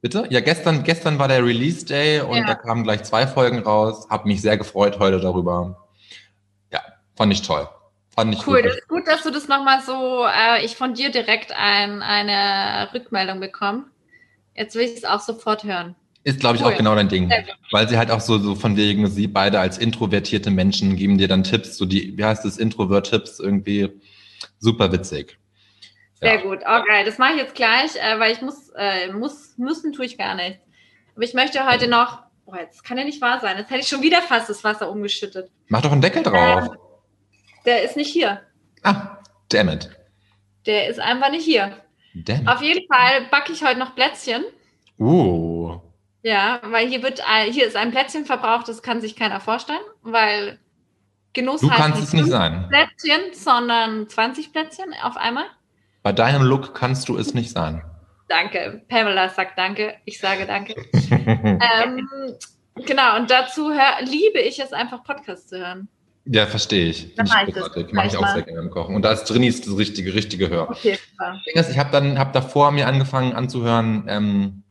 [0.00, 0.26] Bitte?
[0.30, 2.46] Ja, gestern, gestern war der Release Day und Ja.
[2.46, 4.06] da kamen gleich zwei Folgen raus.
[4.08, 5.88] Hab mich sehr gefreut heute darüber.
[6.72, 6.80] Ja,
[7.16, 7.68] fand ich toll.
[8.46, 12.02] Cool, das ist gut, dass du das nochmal so, äh, ich von dir direkt ein,
[12.02, 13.84] eine Rückmeldung bekomme.
[14.54, 15.94] Jetzt will ich es auch sofort hören.
[16.24, 16.72] Ist, glaube ich, Cool.
[16.72, 17.32] auch genau dein Ding.
[17.70, 21.28] Weil sie halt auch so, so von wegen, sie beide als introvertierte Menschen geben dir
[21.28, 23.88] dann Tipps, so die, wie heißt das, Introvert-Tipps irgendwie
[24.58, 25.38] super witzig.
[26.14, 26.40] Sehr Ja.
[26.42, 26.60] gut.
[26.62, 27.04] Geil.
[27.06, 30.34] Das mache ich jetzt gleich, äh, weil ich muss, äh, muss, müssen tue ich gar
[30.34, 30.60] nichts.
[31.14, 33.56] Aber ich möchte heute noch, oh, jetzt kann ja nicht wahr sein.
[33.56, 35.50] Jetzt hätte ich schon wieder fast das Wasser umgeschüttet.
[35.68, 36.64] Mach doch einen Deckel drauf.
[36.72, 36.78] Ähm.
[37.64, 38.40] Der ist nicht hier.
[38.82, 39.90] Ah, damn it.
[40.66, 41.76] Der ist einfach nicht hier.
[42.14, 42.48] Damn it.
[42.48, 44.44] Auf jeden Fall backe ich heute noch Plätzchen.
[44.98, 45.80] Uh.
[46.22, 49.80] Ja, weil hier wird, ein- hier ist ein Plätzchen verbraucht, das kann sich keiner vorstellen,
[50.02, 50.58] weil
[51.32, 52.66] Genuss Du heißt kannst es nicht sein.
[52.68, 55.44] Plätzchen, sondern 20 Plätzchen auf einmal.
[56.02, 57.84] Bei deinem Look kannst du es nicht sein.
[58.28, 58.82] Danke.
[58.88, 59.94] Pamela sagt danke.
[60.04, 60.74] Ich sage danke.
[61.12, 62.08] ähm,
[62.74, 63.70] genau, und dazu
[64.02, 65.88] liebe ich es einfach, Podcasts zu hören.
[66.30, 67.14] Ja, verstehe ich.
[67.14, 67.92] Dann Finde mach ich das.
[67.92, 68.34] Mache ich auch mal.
[68.34, 68.94] sehr gerne beim Kochen.
[68.94, 70.68] Und da ist Drinis das richtige, richtige Hör.
[70.70, 70.98] Okay,
[71.54, 74.62] ist, ich habe dann hab davor mir angefangen anzuhören ähm,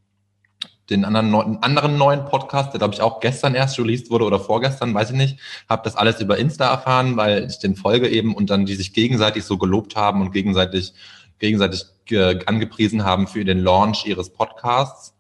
[0.91, 4.25] den anderen, neu- einen anderen neuen Podcast, der glaube ich auch gestern erst released wurde
[4.25, 5.39] oder vorgestern, weiß ich nicht.
[5.67, 8.93] Habe das alles über Insta erfahren, weil ich den folge eben und dann die sich
[8.93, 10.93] gegenseitig so gelobt haben und gegenseitig
[11.39, 15.15] gegenseitig ge angepriesen haben für den Launch ihres Podcasts.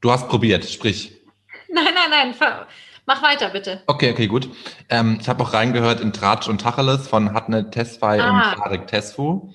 [0.00, 1.12] Du hast probiert, sprich.
[1.68, 2.66] Nein, nein, nein.
[3.06, 3.82] Mach weiter, bitte.
[3.86, 4.48] Okay, okay, gut.
[4.88, 8.30] Ähm, ich habe auch reingehört in Tratsch und Tacheles von Hatne Tesfay Ah.
[8.52, 9.52] und Tarek Tesfu.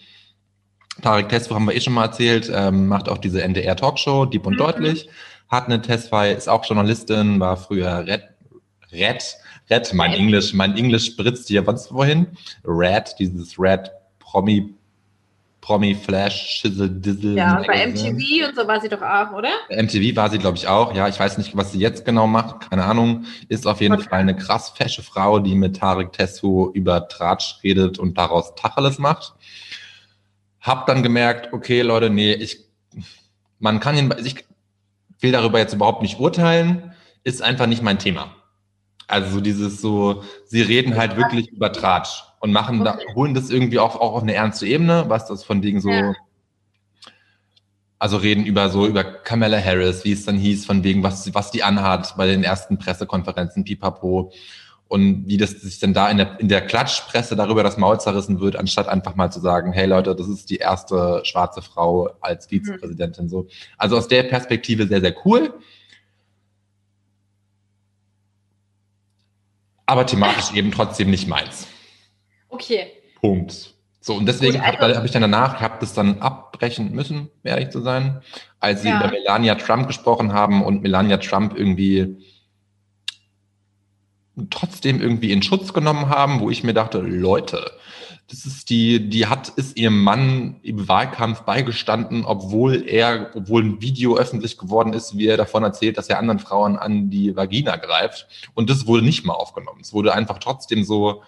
[1.02, 4.54] Tarek Tesfu haben wir eh schon mal erzählt, ähm, macht auch diese NDR-Talkshow, Deep und
[4.54, 4.58] Mhm.
[4.58, 5.10] Deutlich.
[5.50, 8.24] Hatne Tesfay ist auch Journalistin, war früher Red,
[8.92, 9.24] Red,
[9.70, 10.14] Red, mein.
[10.14, 12.28] Englisch, mein Englisch spritzt hier was wohin?
[12.64, 13.90] Red, dieses Red
[14.20, 14.76] Promi,
[15.62, 17.36] Promi Flash, Shizzle, Dizzle.
[17.36, 17.86] Ja, bei.
[17.88, 19.50] MTV und so war sie doch auch, oder?
[19.68, 20.96] Bei MTV war sie, glaube ich, auch.
[20.96, 22.70] Ja, ich weiß nicht, was sie jetzt genau macht.
[22.70, 23.26] Keine Ahnung.
[23.50, 24.10] Ist auf jeden Podcast.
[24.10, 29.00] Fall eine krass fesche Frau, die mit Tarek Tesfu über Tratsch redet und daraus Tacheles
[29.00, 29.34] macht.
[30.62, 32.60] Hab dann gemerkt, okay, Leute, nee, ich,
[33.60, 34.46] man kann ihn, ich
[35.20, 36.94] will darüber jetzt überhaupt nicht urteilen,
[37.24, 38.34] ist einfach nicht mein Thema.
[39.08, 43.14] Also so dieses so, sie reden halt wirklich über Tratsch und machen da, Okay.
[43.16, 46.14] holen das irgendwie auch, auch auf eine ernste Ebene, was das von Dingen so, Ja.
[48.00, 51.52] also reden über so, über Kamala Harris, wie es dann hieß, von wegen, was, was
[51.52, 54.32] die anhat bei den ersten Pressekonferenzen, pipapo.
[54.88, 58.40] Und wie das sich dann da in der, in der Klatschpresse darüber das Maul zerrissen
[58.40, 62.48] wird, anstatt einfach mal zu sagen, hey Leute, das ist die erste schwarze Frau als
[62.48, 63.48] Vizepräsidentin, so.
[63.78, 65.54] Also aus der Perspektive sehr, sehr cool.
[69.86, 71.68] Aber thematisch eben trotzdem nicht meins.
[72.50, 72.88] Okay.
[73.22, 73.74] Punkt.
[74.02, 77.30] So, und deswegen habe also- hab ich dann danach, ich habe das dann abbrechen müssen,
[77.44, 78.22] ehrlich zu sein,
[78.60, 79.00] als sie Ja.
[79.00, 82.18] über Melania Trump gesprochen haben und Melania Trump irgendwie
[84.50, 87.72] trotzdem irgendwie in Schutz genommen haben, wo ich mir dachte, Leute,
[88.30, 93.82] das ist die, die hat, ist ihrem Mann im Wahlkampf beigestanden, obwohl er, obwohl ein
[93.82, 97.76] Video öffentlich geworden ist, wie er davon erzählt, dass er anderen Frauen an die Vagina
[97.76, 98.28] greift.
[98.54, 99.82] Und das wurde nicht mal aufgenommen.
[99.82, 101.24] Es wurde einfach trotzdem so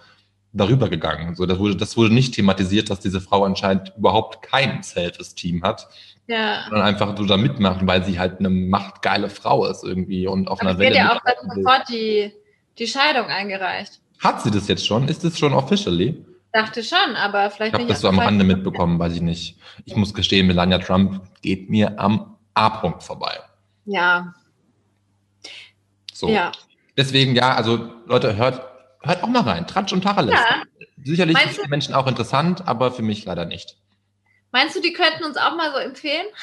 [0.52, 1.34] darüber gegangen.
[1.34, 5.88] So, das wurde, das wurde nicht thematisiert, dass diese Frau anscheinend überhaupt kein Self-Esteem hat,
[6.26, 6.64] Ja.
[6.68, 10.60] sondern einfach so da mitmacht, weil sie halt eine machtgeile Frau ist irgendwie und auf
[10.60, 11.04] Aber einer sie hat Welle.
[11.04, 12.32] ja auch sofort die,
[12.78, 14.00] die Scheidung eingereicht.
[14.20, 15.08] Hat sie das jetzt schon?
[15.08, 16.24] Ist das schon officially?
[16.52, 19.56] Dachte schon, aber vielleicht Ich habe nicht das so am Rande mitbekommen, weiß ich nicht.
[19.86, 23.38] Ich muss gestehen, Melania Trump geht mir am A-Punkt vorbei.
[23.86, 24.34] Ja,
[26.12, 26.28] So.
[26.28, 26.52] ja.
[26.96, 28.60] Deswegen, ja, also Leute, hört,
[29.02, 29.66] hört auch mal rein.
[29.66, 30.34] Tratsch und Tacheles.
[30.34, 30.62] Ja.
[31.04, 33.76] Sicherlich Meinst für Menschen auch interessant, aber für mich leider nicht.
[34.52, 36.26] Meinst du, die könnten uns auch mal so empfehlen?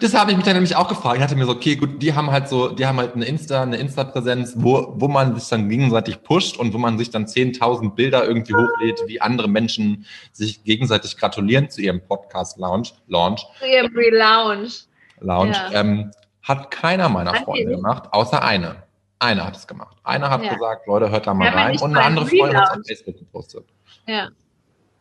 [0.00, 1.16] Das habe ich mich dann nämlich auch gefragt.
[1.16, 3.62] Ich hatte mir so, okay, gut, die haben halt so, die haben halt eine Insta,
[3.62, 7.94] eine Insta-Präsenz, wo, wo man sich dann gegenseitig pusht und wo man sich dann 10.000
[7.94, 13.92] Bilder irgendwie hochlädt, wie andere Menschen sich gegenseitig gratulieren zu ihrem Podcast-Launch, Launch, Zu ihrem
[13.96, 14.84] Relaunch.
[15.20, 15.52] Lounge.
[15.52, 15.80] Ja.
[15.80, 16.12] Ähm,
[16.42, 18.76] hat keiner meiner Freunde gemacht, außer eine.
[19.18, 19.96] Eine hat es gemacht.
[20.04, 20.52] Einer hat Ja.
[20.54, 21.78] gesagt, Leute, hört da mal Ja, rein.
[21.80, 22.86] Und eine andere Freundin hat es auf.
[22.86, 23.64] Facebook gepostet.
[24.06, 24.28] Ja.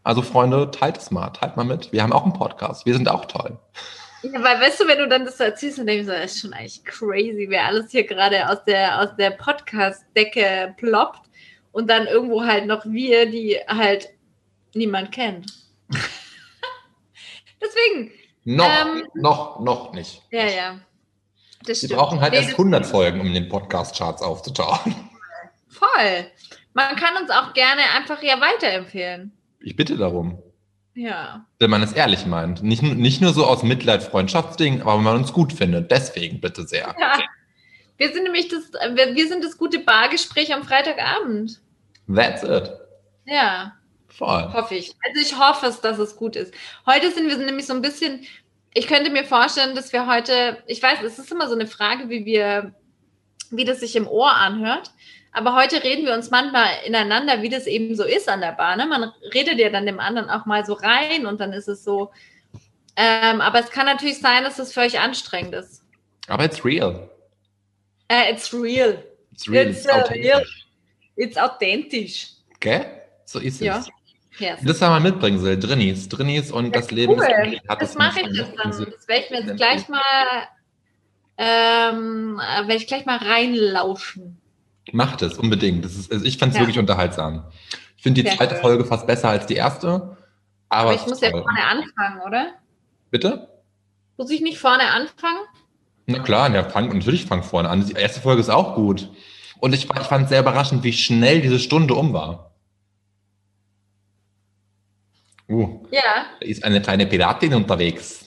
[0.03, 1.91] Also Freunde, teilt es mal, teilt mal mit.
[1.91, 2.85] Wir haben auch einen Podcast.
[2.85, 3.57] Wir sind auch toll.
[4.21, 6.33] Ja, weil weißt du, wenn du dann das so erzählst, dann denke ich so, das
[6.35, 11.21] ist schon eigentlich crazy, wer alles hier gerade aus der, aus der Podcast-Decke ploppt
[11.73, 14.09] und dann irgendwo halt noch wir, die halt
[14.73, 15.51] niemand kennt.
[17.61, 18.11] Deswegen,
[18.45, 19.03] Noch, Ähm.
[19.13, 20.21] noch, noch nicht.
[20.31, 20.79] ja, ja.
[21.65, 21.99] Das Wir stimmt.
[21.99, 24.95] brauchen halt Nee, erst das- 100 Folgen, um in den Podcast-Charts aufzutauchen.
[25.69, 26.25] Voll.
[26.73, 29.31] Man kann uns auch gerne einfach ja weiterempfehlen.
[29.59, 30.39] Ich bitte darum.
[30.95, 31.45] Ja.
[31.59, 32.61] Wenn man es ehrlich meint.
[32.63, 35.89] Nicht, nur- nicht nur so aus Mitleid, Freundschaftsding, aber wenn man uns gut findet.
[35.91, 36.95] Deswegen bitte sehr.
[36.99, 37.19] ja.
[37.97, 41.61] Wir sind nämlich das, wir, wir sind das gute Bargespräch am Freitagabend.
[42.13, 42.71] That's it.
[43.25, 43.73] Ja.
[44.07, 44.51] Voll.
[44.53, 44.93] Hoffe ich.
[45.07, 46.53] Also ich hoffe es, dass es gut ist.
[46.87, 48.25] Heute sind wir nämlich so ein bisschen,
[48.73, 52.09] ich könnte mir vorstellen, dass wir heute, ich weiß, es ist immer so eine Frage,
[52.09, 52.73] wie wir,
[53.51, 54.91] wie das sich im Ohr anhört.
[55.31, 58.75] Aber heute reden wir uns manchmal ineinander, wie das eben so ist an der Bar.
[58.75, 58.85] Ne?
[58.85, 62.11] Man redet ja dann dem anderen auch mal so rein und dann ist es so.
[62.95, 65.83] Ähm, aber es kann natürlich sein, dass es für euch anstrengend ist.
[66.27, 67.09] Aber it's real.
[68.07, 69.03] Äh, it's real.
[69.31, 69.67] It's real.
[69.67, 70.45] It's, uh, real.
[71.15, 72.27] It's authentisch.
[72.59, 72.85] Gell?
[73.25, 73.61] So ist es.
[73.61, 73.83] Ja.
[74.39, 74.59] Yes.
[74.63, 75.59] Das war mein Mitbringsel.
[75.59, 76.09] Drinnies.
[76.09, 77.23] Drinnies und das Leben cool.
[77.23, 78.69] ist hat Das es mache ich so jetzt dann.
[78.71, 80.01] Das werde ich mir jetzt gleich mal,
[81.37, 84.39] ähm, äh, werde ich gleich mal reinlauschen.
[84.91, 85.85] Macht es, unbedingt.
[85.85, 86.61] Das ist, also ich fand es Ja.
[86.63, 87.45] wirklich unterhaltsam.
[87.97, 88.61] Ich finde die Sehr zweite schön.
[88.61, 89.87] Folge fast besser als die erste.
[89.89, 90.17] Aber,
[90.69, 92.47] Aber ich muss ja vorne anfangen, oder?
[93.11, 93.47] Bitte?
[94.17, 95.39] Muss ich nicht vorne anfangen?
[96.07, 97.85] Na klar, ja, fang, natürlich fang vorne an.
[97.85, 99.09] Die erste Folge ist auch gut.
[99.59, 102.52] Und ich, ich fand es sehr überraschend, wie schnell diese Stunde um war.
[105.49, 106.01] Uh, Ja.
[106.39, 108.23] da ist eine kleine Piratin unterwegs.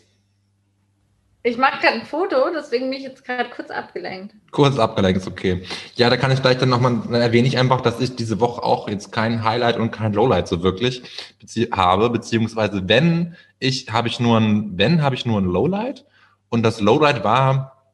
[1.46, 4.34] Ich mache gerade ein Foto, deswegen bin ich jetzt gerade kurz abgelenkt.
[4.50, 5.62] Kurz abgelenkt, ist okay.
[5.94, 8.64] Ja, da kann ich gleich dann nochmal, dann erwähne ich einfach, dass ich diese Woche
[8.64, 11.04] auch jetzt kein Highlight und kein Lowlight so wirklich
[11.38, 16.04] bezie habe, beziehungsweise wenn ich, habe ich nur ein, wenn, habe ich nur ein Lowlight.
[16.48, 17.84] Und das Lowlight war,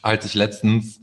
[0.00, 1.00] als ich letztens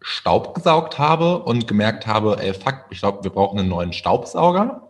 [0.00, 4.83] Staub gesaugt habe und gemerkt habe, ey, fuck, ich glaube, wir brauchen einen neuen Staubsauger.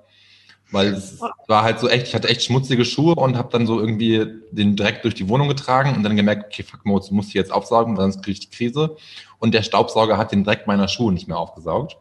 [0.70, 3.78] Weil es war halt so echt, ich hatte echt schmutzige Schuhe und habe dann so
[3.78, 7.32] irgendwie den Dreck durch die Wohnung getragen und dann gemerkt, okay, fuck, Moritz, du musst
[7.32, 8.96] die jetzt aufsaugen, weil sonst kriege ich die Krise.
[9.38, 11.96] Und der Staubsauger hat den Dreck meiner Schuhe nicht mehr aufgesaugt.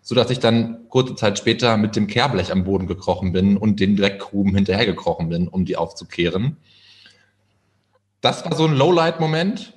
[0.00, 3.78] So dass ich dann kurze Zeit später mit dem Kehrblech am Boden gekrochen bin und
[3.78, 6.56] den Dreckgruben hinterhergekrochen bin, um die aufzukehren.
[8.22, 9.74] Das war so ein Lowlight-Moment.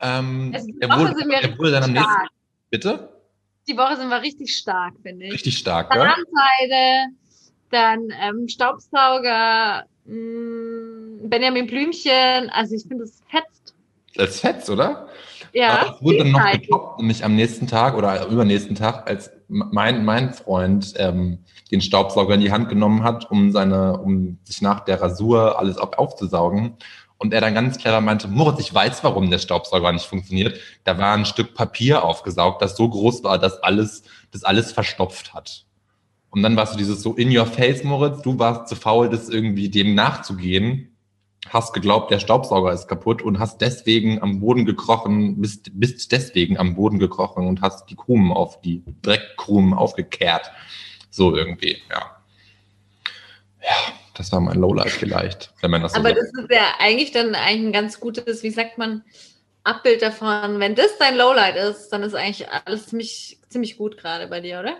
[0.00, 2.12] Ähm, Also wurde, wurde dann am nächsten.
[2.70, 3.08] Bitte?
[3.68, 5.32] Die Woche sind wir richtig stark, finde ich.
[5.32, 6.12] Richtig stark, gell?
[7.72, 12.50] Dann ähm, Staubsauger, mh, Benjamin Blümchen.
[12.52, 13.74] Also ich finde, es fetzt.
[14.14, 15.08] Das fetzt, oder?
[15.54, 19.30] Ja, Aber es wurde dann noch getoppt, nämlich am nächsten Tag oder übernächsten Tag, als
[19.48, 21.38] mein, mein Freund ähm,
[21.70, 25.78] den Staubsauger in die Hand genommen hat, um seine, um sich nach der Rasur alles
[25.78, 26.76] auf, aufzusaugen.
[27.16, 30.58] Und er dann ganz clever meinte, Moritz, ich weiß, warum der Staubsauger nicht funktioniert.
[30.84, 35.32] Da war ein Stück Papier aufgesaugt, das so groß war, dass alles, das alles verstopft
[35.32, 35.64] hat.
[36.32, 39.28] Und dann warst du dieses so in your face, Moritz, du warst zu faul, das
[39.28, 40.88] irgendwie dem nachzugehen
[41.48, 46.56] hast geglaubt, der Staubsauger ist kaputt und hast deswegen am Boden gekrochen, bist, bist deswegen
[46.56, 50.50] am Boden gekrochen und hast die Krumen auf die Dreckkrumen aufgekehrt.
[51.10, 52.16] So irgendwie, ja.
[53.62, 53.76] Ja,
[54.14, 56.20] Das war mein Lowlight vielleicht, wenn man das so Aber sagt.
[56.20, 59.04] das ist ja eigentlich dann eigentlich ein ganz gutes, wie sagt man,
[59.64, 60.58] Abbild davon.
[60.58, 64.58] Wenn das dein Lowlight ist, dann ist eigentlich alles ziemlich, ziemlich gut gerade bei dir,
[64.58, 64.76] oder?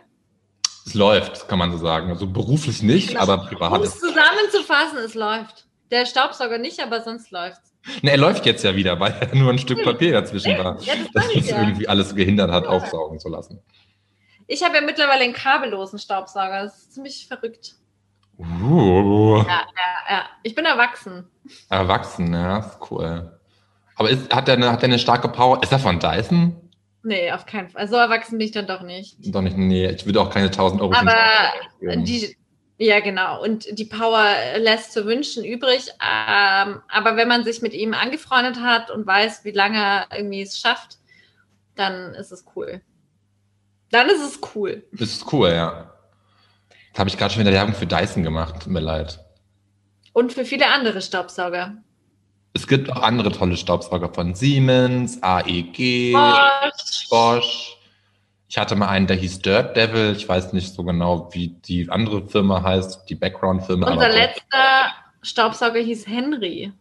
[0.84, 2.10] Es läuft, kann man so sagen.
[2.10, 3.72] Also beruflich nicht, aber privat.
[3.72, 5.66] Um es zusammenzufassen, es läuft.
[5.90, 7.72] Der Staubsauger nicht, aber sonst läuft's.
[8.02, 9.84] Ne, er läuft jetzt ja wieder, weil ja nur ein Stück Hm.
[9.84, 10.80] Papier dazwischen war.
[10.82, 11.60] Ja, das Das uns ja.
[11.60, 12.70] irgendwie alles gehindert hat, Ja.
[12.70, 13.60] aufsaugen zu lassen.
[14.46, 16.64] Ich habe ja mittlerweile einen kabellosen Staubsauger.
[16.64, 17.74] Das ist ziemlich verrückt.
[18.38, 19.66] Uh, Ja, ja,
[20.16, 20.22] ja.
[20.42, 21.28] Ich bin erwachsen.
[21.68, 23.38] erwachsen, ja, ist cool.
[23.96, 25.62] Aber ist, hat, der eine, hat der eine starke Power?
[25.62, 26.56] Ist er von Dyson?
[27.04, 27.88] Nee, auf keinen Fall.
[27.88, 29.16] So erwachsen bin ich dann doch nicht.
[29.34, 31.14] Doch nicht, nee, ich würde auch keine 1000 Euro Aber
[31.80, 32.36] die,
[32.78, 33.42] ja, genau.
[33.42, 34.24] Und die Power
[34.56, 35.88] lässt zu wünschen übrig.
[36.00, 40.42] Ähm, aber wenn man sich mit ihm angefreundet hat und weiß, wie lange er irgendwie
[40.42, 40.98] es schafft,
[41.74, 42.80] dann ist es cool.
[43.90, 44.84] Dann ist es cool.
[44.92, 45.92] Ist cool, ja.
[46.88, 49.18] Jetzt habe ich gerade schon wieder Werbung für Dyson gemacht, tut mir leid.
[50.12, 51.76] Und für viele andere Staubsauger.
[52.54, 57.06] Es gibt auch andere tolle Staubsauger von Siemens, AEG, Bosch.
[57.10, 57.76] Bosch.
[58.48, 60.12] Ich hatte mal einen, der hieß Dirt Devil.
[60.14, 63.90] Ich weiß nicht so genau, wie die andere Firma heißt, die Background-Firma.
[63.90, 64.92] Unser letzter
[65.22, 66.72] Staubsauger hieß Henry.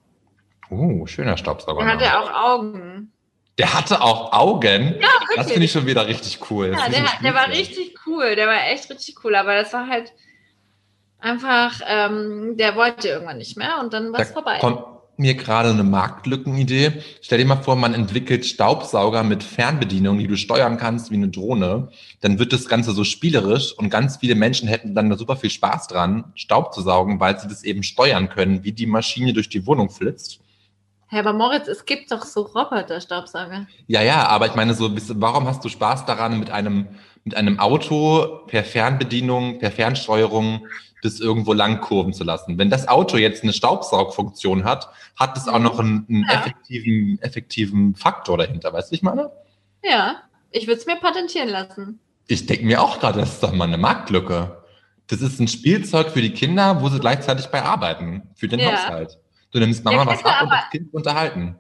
[0.70, 1.86] Oh, schöner Staubsauger.
[1.86, 3.14] Der hatte auch Augen.
[3.58, 4.96] Der hatte auch Augen.
[5.00, 5.54] Ja, das wirklich.
[5.54, 6.72] finde ich schon wieder richtig cool.
[6.72, 8.36] Das Ja, der, der war richtig cool.
[8.36, 9.36] Der war echt richtig cool.
[9.36, 10.12] Aber das war halt
[11.20, 14.58] einfach, ähm, der wollte irgendwann nicht mehr und dann war Da es vorbei.
[14.60, 14.84] kommt
[15.22, 16.94] mir gerade eine Marktlückenidee.
[17.22, 21.30] Stell dir mal vor, man entwickelt Staubsauger mit Fernbedienung, die du steuern kannst wie eine
[21.30, 21.90] Drohne.
[22.20, 25.52] Dann wird das Ganze so spielerisch und ganz viele Menschen hätten dann da super viel
[25.52, 29.48] Spaß dran, Staub zu saugen, weil sie das eben steuern können, wie die Maschine durch
[29.48, 30.42] die Wohnung flitzt.
[31.08, 33.68] Herr aber Moritz, es gibt doch so Roboter-Staubsauger.
[33.88, 36.88] Ja, ja, aber ich meine so, warum hast du Spaß daran, mit einem,
[37.24, 40.68] mit einem Auto per Fernbedienung, per Fernsteuerung
[41.04, 42.58] das irgendwo lang kurven zu lassen?
[42.58, 46.40] Wenn das Auto jetzt eine Staubsaugfunktion hat, hat es auch noch einen, einen Ja.
[46.40, 49.32] effektiven, effektiven Faktor dahinter, weißt du, ich meine?
[49.84, 50.18] Ja,
[50.52, 52.00] ich würde es mir patentieren lassen.
[52.28, 54.58] Ich denke mir auch gerade, das ist doch mal eine Marktlücke.
[55.08, 58.72] Das ist ein Spielzeug für die Kinder, wo sie gleichzeitig bei arbeiten, für den Ja.
[58.72, 59.18] Haushalt.
[59.52, 61.56] Du nimmst Mama Ja, was ab und das Kind unterhalten.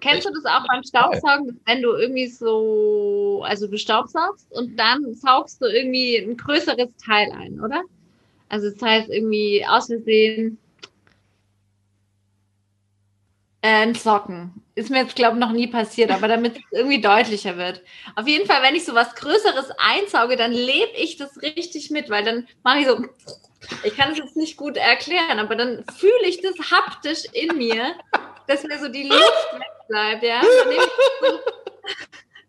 [0.00, 5.14] Kennst du das auch beim Staubsaugen, wenn du irgendwie so, also du staubsaugst und dann
[5.14, 7.82] saugst du irgendwie ein größeres Teil ein, oder?
[8.48, 10.58] Also das heißt irgendwie aus Versehen
[13.62, 14.62] ein Socken.
[14.76, 17.82] Ist mir jetzt, glaube ich, noch nie passiert, aber damit es irgendwie deutlicher wird.
[18.14, 22.10] Auf jeden Fall, wenn ich so was Größeres einsauge, dann lebe ich das richtig mit,
[22.10, 23.04] weil dann mache ich so,
[23.82, 27.94] ich kann es jetzt nicht gut erklären, aber dann fühle ich das haptisch in mir,
[28.46, 30.40] dass mir so die Luft wegbleibt, ja.
[30.40, 30.50] Dann,
[31.20, 31.40] so,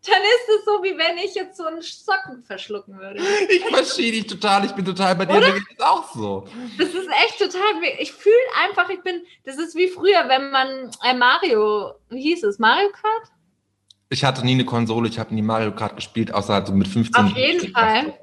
[0.07, 3.21] dann ist es so, wie wenn ich jetzt so einen Socken verschlucken würde.
[3.49, 5.53] Ich verstehe dich total, ich bin total bei dir, Oder?
[5.53, 6.47] mir geht auch so.
[6.77, 10.91] Das ist echt total, ich fühle einfach, ich bin, das ist wie früher, wenn man
[11.03, 13.31] äh, Mario, wie hieß es, Mario Kart?
[14.09, 16.87] Ich hatte nie eine Konsole, ich habe nie Mario Kart gespielt, außer halt so mit
[16.87, 17.25] 15.
[17.25, 18.17] Auf jeden Fall.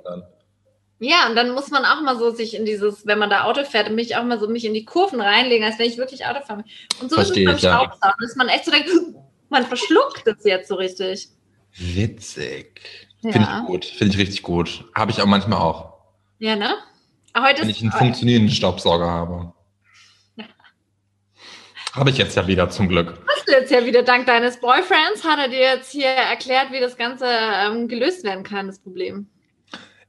[1.00, 3.64] Ja, und dann muss man auch mal so sich in dieses, wenn man da Auto
[3.64, 6.40] fährt, mich auch mal so mich in die Kurven reinlegen, als wenn ich wirklich Auto
[6.40, 6.64] fahre.
[7.00, 7.78] Und so Verstehe ist es beim ja.
[7.78, 8.90] Staubsaugen, dass man echt so denkt,
[9.50, 11.28] man verschluckt das jetzt so richtig.
[11.76, 12.80] Witzig.
[13.22, 13.32] Ja.
[13.32, 14.84] Finde ich gut, finde ich richtig gut.
[14.94, 15.94] Habe ich auch manchmal auch,
[16.38, 16.74] Ja, ne?
[17.36, 19.52] Heute wenn ich einen funktionierenden Staubsauger habe.
[21.94, 23.18] Habe ich jetzt ja wieder zum Glück.
[23.28, 26.80] hast du jetzt ja wieder dank deines Boyfriends, hat er dir jetzt hier erklärt, wie
[26.80, 29.28] das Ganze ähm, gelöst werden kann, das Problem.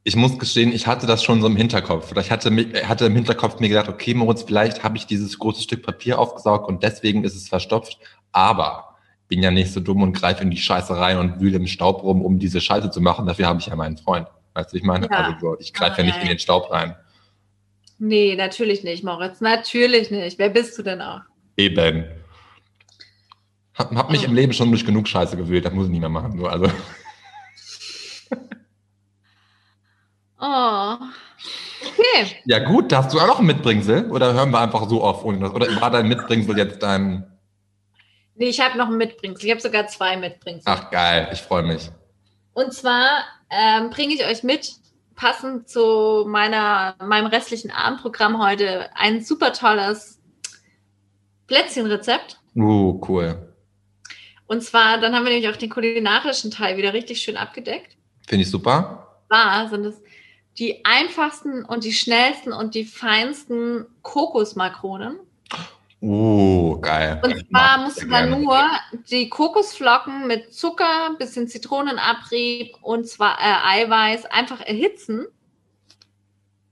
[0.08, 2.12] Ich muss gestehen, ich hatte das schon so im Hinterkopf.
[2.12, 2.51] Oder ich hatte,
[2.88, 6.70] hatte im Hinterkopf mir gedacht, okay, Moritz, vielleicht habe ich dieses große Stück Papier aufgesaugt
[6.70, 7.97] und deswegen ist es verstopft.
[8.32, 8.95] Aber
[9.28, 12.03] bin ja nicht so dumm und greife in die Scheiße rein und wühle im Staub
[12.03, 13.26] rum, um diese Scheiße zu machen.
[13.26, 14.28] Dafür habe ich ja meinen Freund.
[14.53, 15.08] Weißt du, ich meine?
[15.10, 15.18] Ja.
[15.18, 16.95] Also so, ich greife ja nicht in den Staub rein.
[17.97, 19.41] Nee, natürlich nicht, Moritz.
[19.41, 20.38] Natürlich nicht.
[20.38, 21.22] Wer bist du denn auch?
[21.58, 22.06] Eben.
[23.74, 24.26] Hab, hab mich Oh.
[24.26, 26.38] im Leben schon durch genug Scheiße gewählt, das muss ich nicht mehr machen.
[26.38, 26.70] So, also.
[32.16, 32.36] Okay.
[32.45, 34.09] Ja gut, da hast du auch noch ein Mitbringsel?
[34.11, 35.51] Oder hören wir einfach so auf ohne das?
[35.51, 37.26] Oder war dein Mitbringsel jetzt dein...
[38.36, 39.45] Nee, ich habe noch ein Mitbringsel.
[39.45, 40.63] Ich habe sogar zwei Mitbringsel.
[40.66, 41.89] Ach geil, ich freue mich.
[42.53, 44.74] Und zwar ähm, bringe ich euch mit,
[45.16, 50.22] passend zu meiner, meinem restlichen Abendprogramm heute, ein super tolles
[51.47, 52.39] Plätzchenrezept.
[52.55, 53.53] Uh, cool.
[54.47, 57.97] Und zwar, dann haben wir nämlich auch den kulinarischen Teil wieder richtig schön abgedeckt.
[58.28, 59.22] Finde ich super.
[59.28, 60.01] Zwar sind es
[60.58, 65.20] die einfachsten und die schnellsten und die feinsten Kokosmakronen.
[66.01, 67.20] Uh, geil.
[67.24, 68.62] Und zwar musst du dann nur
[69.10, 75.26] die Kokosflocken mit Zucker, bisschen Zitronenabrieb und zwar äh, Eiweiß einfach erhitzen.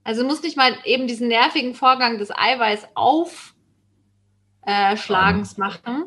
[0.04, 2.90] Also du musst nicht mal eben diesen nervigen Vorgang des Eiweiß
[4.66, 6.06] aufschlagens machen,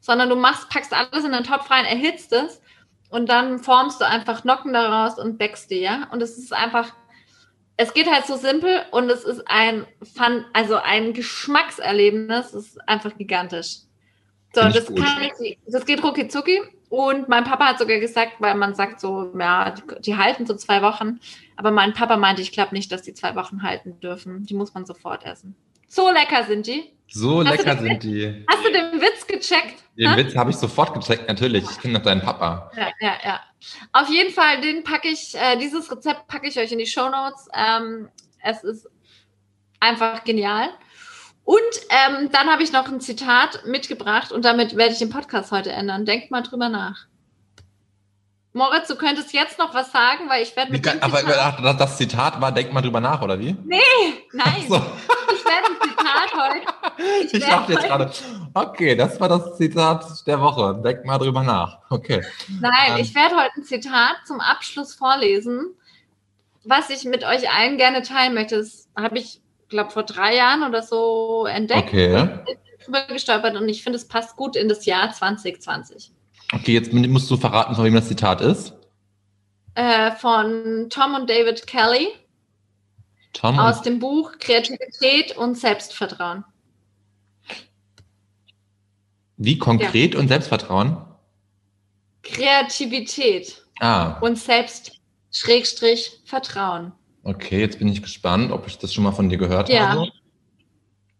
[0.00, 2.60] sondern du machst, packst alles in den Topf rein, erhitzt es
[3.08, 6.06] und dann formst du einfach Nocken daraus und backst die, ja.
[6.12, 6.92] Und es ist einfach,
[7.80, 12.88] es geht halt so simpel und es ist ein Fun, also ein Geschmackserlebnis, es ist
[12.88, 13.78] einfach gigantisch.
[14.52, 14.90] So, das
[15.40, 16.60] ich, das geht rucki zucki.
[16.90, 20.56] Und mein Papa hat sogar gesagt, weil man sagt so, ja, die, die halten so
[20.56, 21.20] zwei Wochen.
[21.56, 24.44] Aber mein Papa meinte, ich glaube nicht, dass die zwei Wochen halten dürfen.
[24.44, 25.56] Die muss man sofort essen.
[25.88, 26.92] So lecker sind die.
[27.12, 28.46] So Hast lecker sind die.
[28.48, 29.82] Hast du den Witz gecheckt?
[29.98, 30.16] Den Ha?
[30.16, 31.64] Witz habe ich sofort gecheckt, natürlich.
[31.68, 32.70] Ich kenne doch deinen Papa.
[32.76, 33.40] Ja, ja, ja.
[33.92, 37.08] Auf jeden Fall, den packe ich, äh, dieses Rezept packe ich euch in die Show
[37.08, 37.48] Notes.
[37.52, 38.08] Ähm,
[38.42, 38.88] es ist
[39.80, 40.68] einfach genial.
[41.44, 41.58] Und
[41.88, 45.72] ähm, dann habe ich noch ein Zitat mitgebracht und damit werde ich den Podcast heute
[45.72, 46.04] ändern.
[46.04, 47.06] Denkt mal drüber nach.
[48.52, 51.96] Moritz, du könntest jetzt noch was sagen, weil ich werde mit dem aber Zitat, das,
[51.96, 53.56] Zitat war, denk mal drüber nach, oder wie?
[54.32, 55.79] nein, So, ich werde
[56.28, 57.26] Zitat heute.
[57.26, 58.10] ich werde dachte jetzt gerade,
[58.54, 60.80] okay, das war das Zitat der Woche.
[60.84, 61.78] Denk mal drüber nach.
[61.90, 62.24] Okay.
[62.60, 62.96] Nein, Ähm.
[62.98, 65.74] ich werde heute ein Zitat zum Abschluss vorlesen,
[66.64, 68.58] was ich mit euch allen gerne teilen möchte.
[68.58, 72.28] Das habe ich, glaube vor drei Jahren oder so entdeckt, Okay.
[72.84, 76.12] drüber gestolpert und ich finde, es passt gut in das Jahr 2020.
[76.52, 78.74] Okay, jetzt musst du verraten, von wem das Zitat ist.
[79.74, 82.08] Äh, von Tom und David Kelly
[83.32, 86.44] Tom aus dem Buch Kreativität und Selbstvertrauen.
[89.36, 90.98] wie konkret und Selbstvertrauen?
[92.22, 94.92] Kreativität Ah, und Selbst
[95.32, 96.92] Schrägstrich Vertrauen.
[97.22, 99.88] okay, jetzt bin ich gespannt, ob ich das schon mal von dir gehört Ja.
[99.90, 100.10] habe.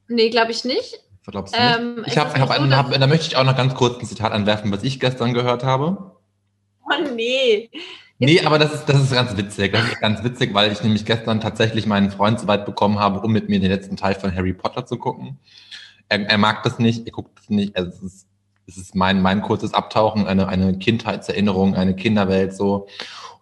[0.08, 1.00] Nee, glaube ich nicht.
[1.24, 1.78] Glaubst du nicht?
[1.78, 4.32] Ähm, ich habe, hab, so, hab, da möchte ich auch noch ganz kurz ein Zitat
[4.32, 6.16] anwerfen, was ich gestern gehört habe.
[6.84, 7.70] Oh nee.
[8.22, 9.72] Nee, aber das ist, das ist ganz witzig.
[9.72, 13.20] Das ist ganz witzig, weil ich nämlich gestern tatsächlich meinen Freund so weit bekommen habe,
[13.20, 15.38] um mit mir den letzten Teil von Harry Potter zu gucken.
[16.10, 17.74] Er, er mag das nicht, er guckt das nicht.
[17.78, 18.26] Also es ist,
[18.66, 22.88] es ist mein, mein kurzes Abtauchen, eine, eine Kindheitserinnerung, eine Kinderwelt so.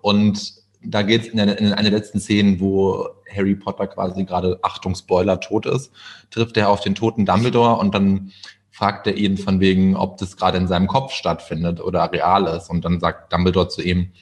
[0.00, 4.94] Und da geht es in, in eine letzten Szenen, wo Harry Potter quasi gerade, Achtung,
[4.94, 5.90] Spoiler, tot ist,
[6.30, 8.30] trifft er auf den toten Dumbledore und dann
[8.70, 12.70] fragt er ihn von wegen, ob das gerade in seinem Kopf stattfindet oder real ist.
[12.70, 14.12] Und dann sagt Dumbledore zu ihm,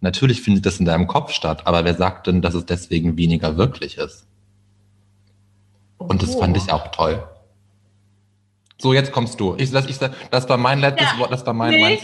[0.00, 3.56] natürlich findet das in deinem Kopf statt, aber wer sagt denn, dass es deswegen weniger
[3.56, 4.26] wirklich ist?
[5.98, 6.60] Und das fand Oh.
[6.62, 7.22] ich auch toll.
[8.78, 9.54] So, jetzt kommst du.
[9.58, 11.82] Ich, das, ich, das war mein letztes Ja, Wort, das war mein, nee.
[11.82, 11.98] mein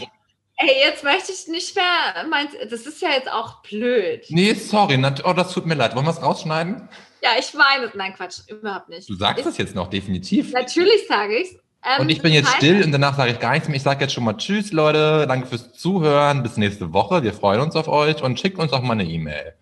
[0.59, 4.25] Ey, jetzt möchte ich nicht mehr, mein, das ist ja jetzt auch blöd.
[4.31, 5.95] Nee, sorry, oh, das tut mir leid.
[5.95, 6.89] Wollen wir es rausschneiden?
[7.23, 9.09] Ja, ich meine, nein, Quatsch, überhaupt nicht.
[9.09, 10.53] Du sagst ich, es jetzt noch, definitiv.
[10.53, 11.57] Natürlich sage ich's.
[11.89, 13.77] Ähm, Und ich bin jetzt das heißt- still und danach sage ich gar nichts mehr.
[13.77, 15.27] Ich sage jetzt schon mal Tschüss, Leute.
[15.29, 16.43] Danke fürs Zuhören.
[16.43, 17.23] Bis nächste Woche.
[17.23, 19.55] Wir freuen uns auf euch und schickt uns auch mal eine E-Mail.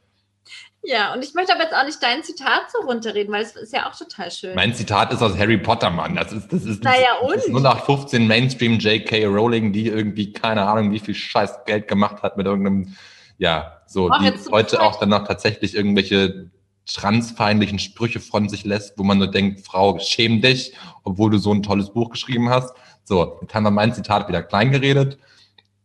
[0.87, 3.73] Ja, und ich möchte aber jetzt auch nicht dein Zitat so runterreden, weil es ist
[3.73, 4.55] ja auch total schön.
[4.55, 6.15] Mein Zitat ist aus Harry Potter, Mann.
[6.15, 7.63] Das ist, das ist, Naja, das ist und?
[7.65, 9.25] 0815 Mainstream J.K.
[9.25, 12.95] Rowling, die irgendwie, keine Ahnung, wie viel scheiß Geld gemacht hat mit irgendeinem,
[13.39, 16.51] ja, so, Ach, die heute auch dann noch tatsächlich irgendwelche
[16.87, 21.53] transfeindlichen Sprüche von sich lässt, wo man nur denkt, Frau, schäm dich, obwohl du so
[21.53, 22.75] ein tolles Buch geschrieben hast.
[23.05, 25.19] So, jetzt haben wir mein Zitat wieder klein geredet.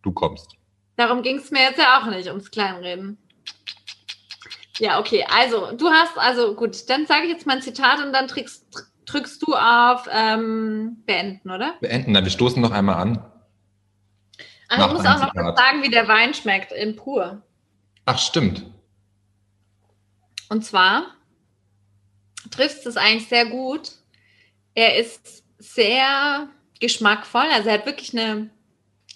[0.02, 0.56] Du kommst.
[0.96, 3.18] Darum ging es mir jetzt ja auch nicht, ums Kleinreden.
[4.80, 8.28] Ja, okay, also du hast, also gut, dann sage ich jetzt mein Zitat und dann
[8.28, 8.66] drückst,
[9.06, 11.76] drückst du auf ähm, Beenden, oder?
[11.82, 12.14] Beenden.
[12.14, 13.26] Na, wir stoßen noch einmal an.
[14.70, 17.42] Ach, ich muss auch noch sagen, wie der Wein schmeckt in pur.
[18.06, 18.66] Ach, stimmt.
[20.50, 21.16] Und zwar
[22.52, 23.92] trifft es eigentlich sehr gut.
[24.74, 28.50] Er ist sehr geschmackvoll, also er hat wirklich eine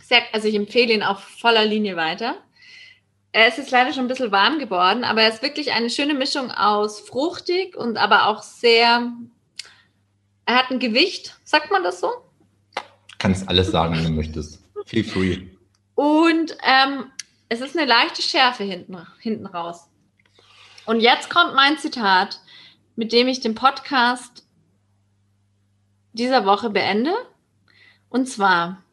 [0.03, 2.35] sehr, also ich empfehle ihn auf voller Linie weiter.
[3.31, 6.13] Er ist jetzt leider schon ein bisschen warm geworden, aber er ist wirklich eine schöne
[6.13, 9.11] Mischung aus fruchtig und aber auch sehr,
[10.45, 12.11] er hat ein Gewicht, sagt man das so?
[13.17, 14.59] Kannst alles sagen, wenn du möchtest.
[14.85, 15.47] Feel free.
[15.95, 17.05] Und ähm,
[17.49, 19.87] es ist eine leichte Schärfe hinten, hinten raus.
[20.85, 22.39] Und jetzt kommt mein Zitat,
[22.95, 24.45] mit dem ich den Podcast
[26.11, 27.13] dieser Woche beende.
[28.09, 28.83] Und zwar,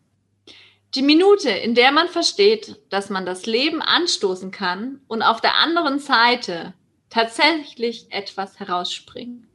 [0.95, 5.57] die Minute, in der man versteht, dass man das Leben anstoßen kann und auf der
[5.57, 6.75] anderen Seite
[7.11, 9.49] tatsächlich etwas herausspringt,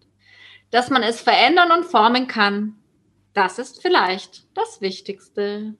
[0.71, 2.75] dass man es verändern und formen kann,
[3.33, 5.75] das ist vielleicht das Wichtigste.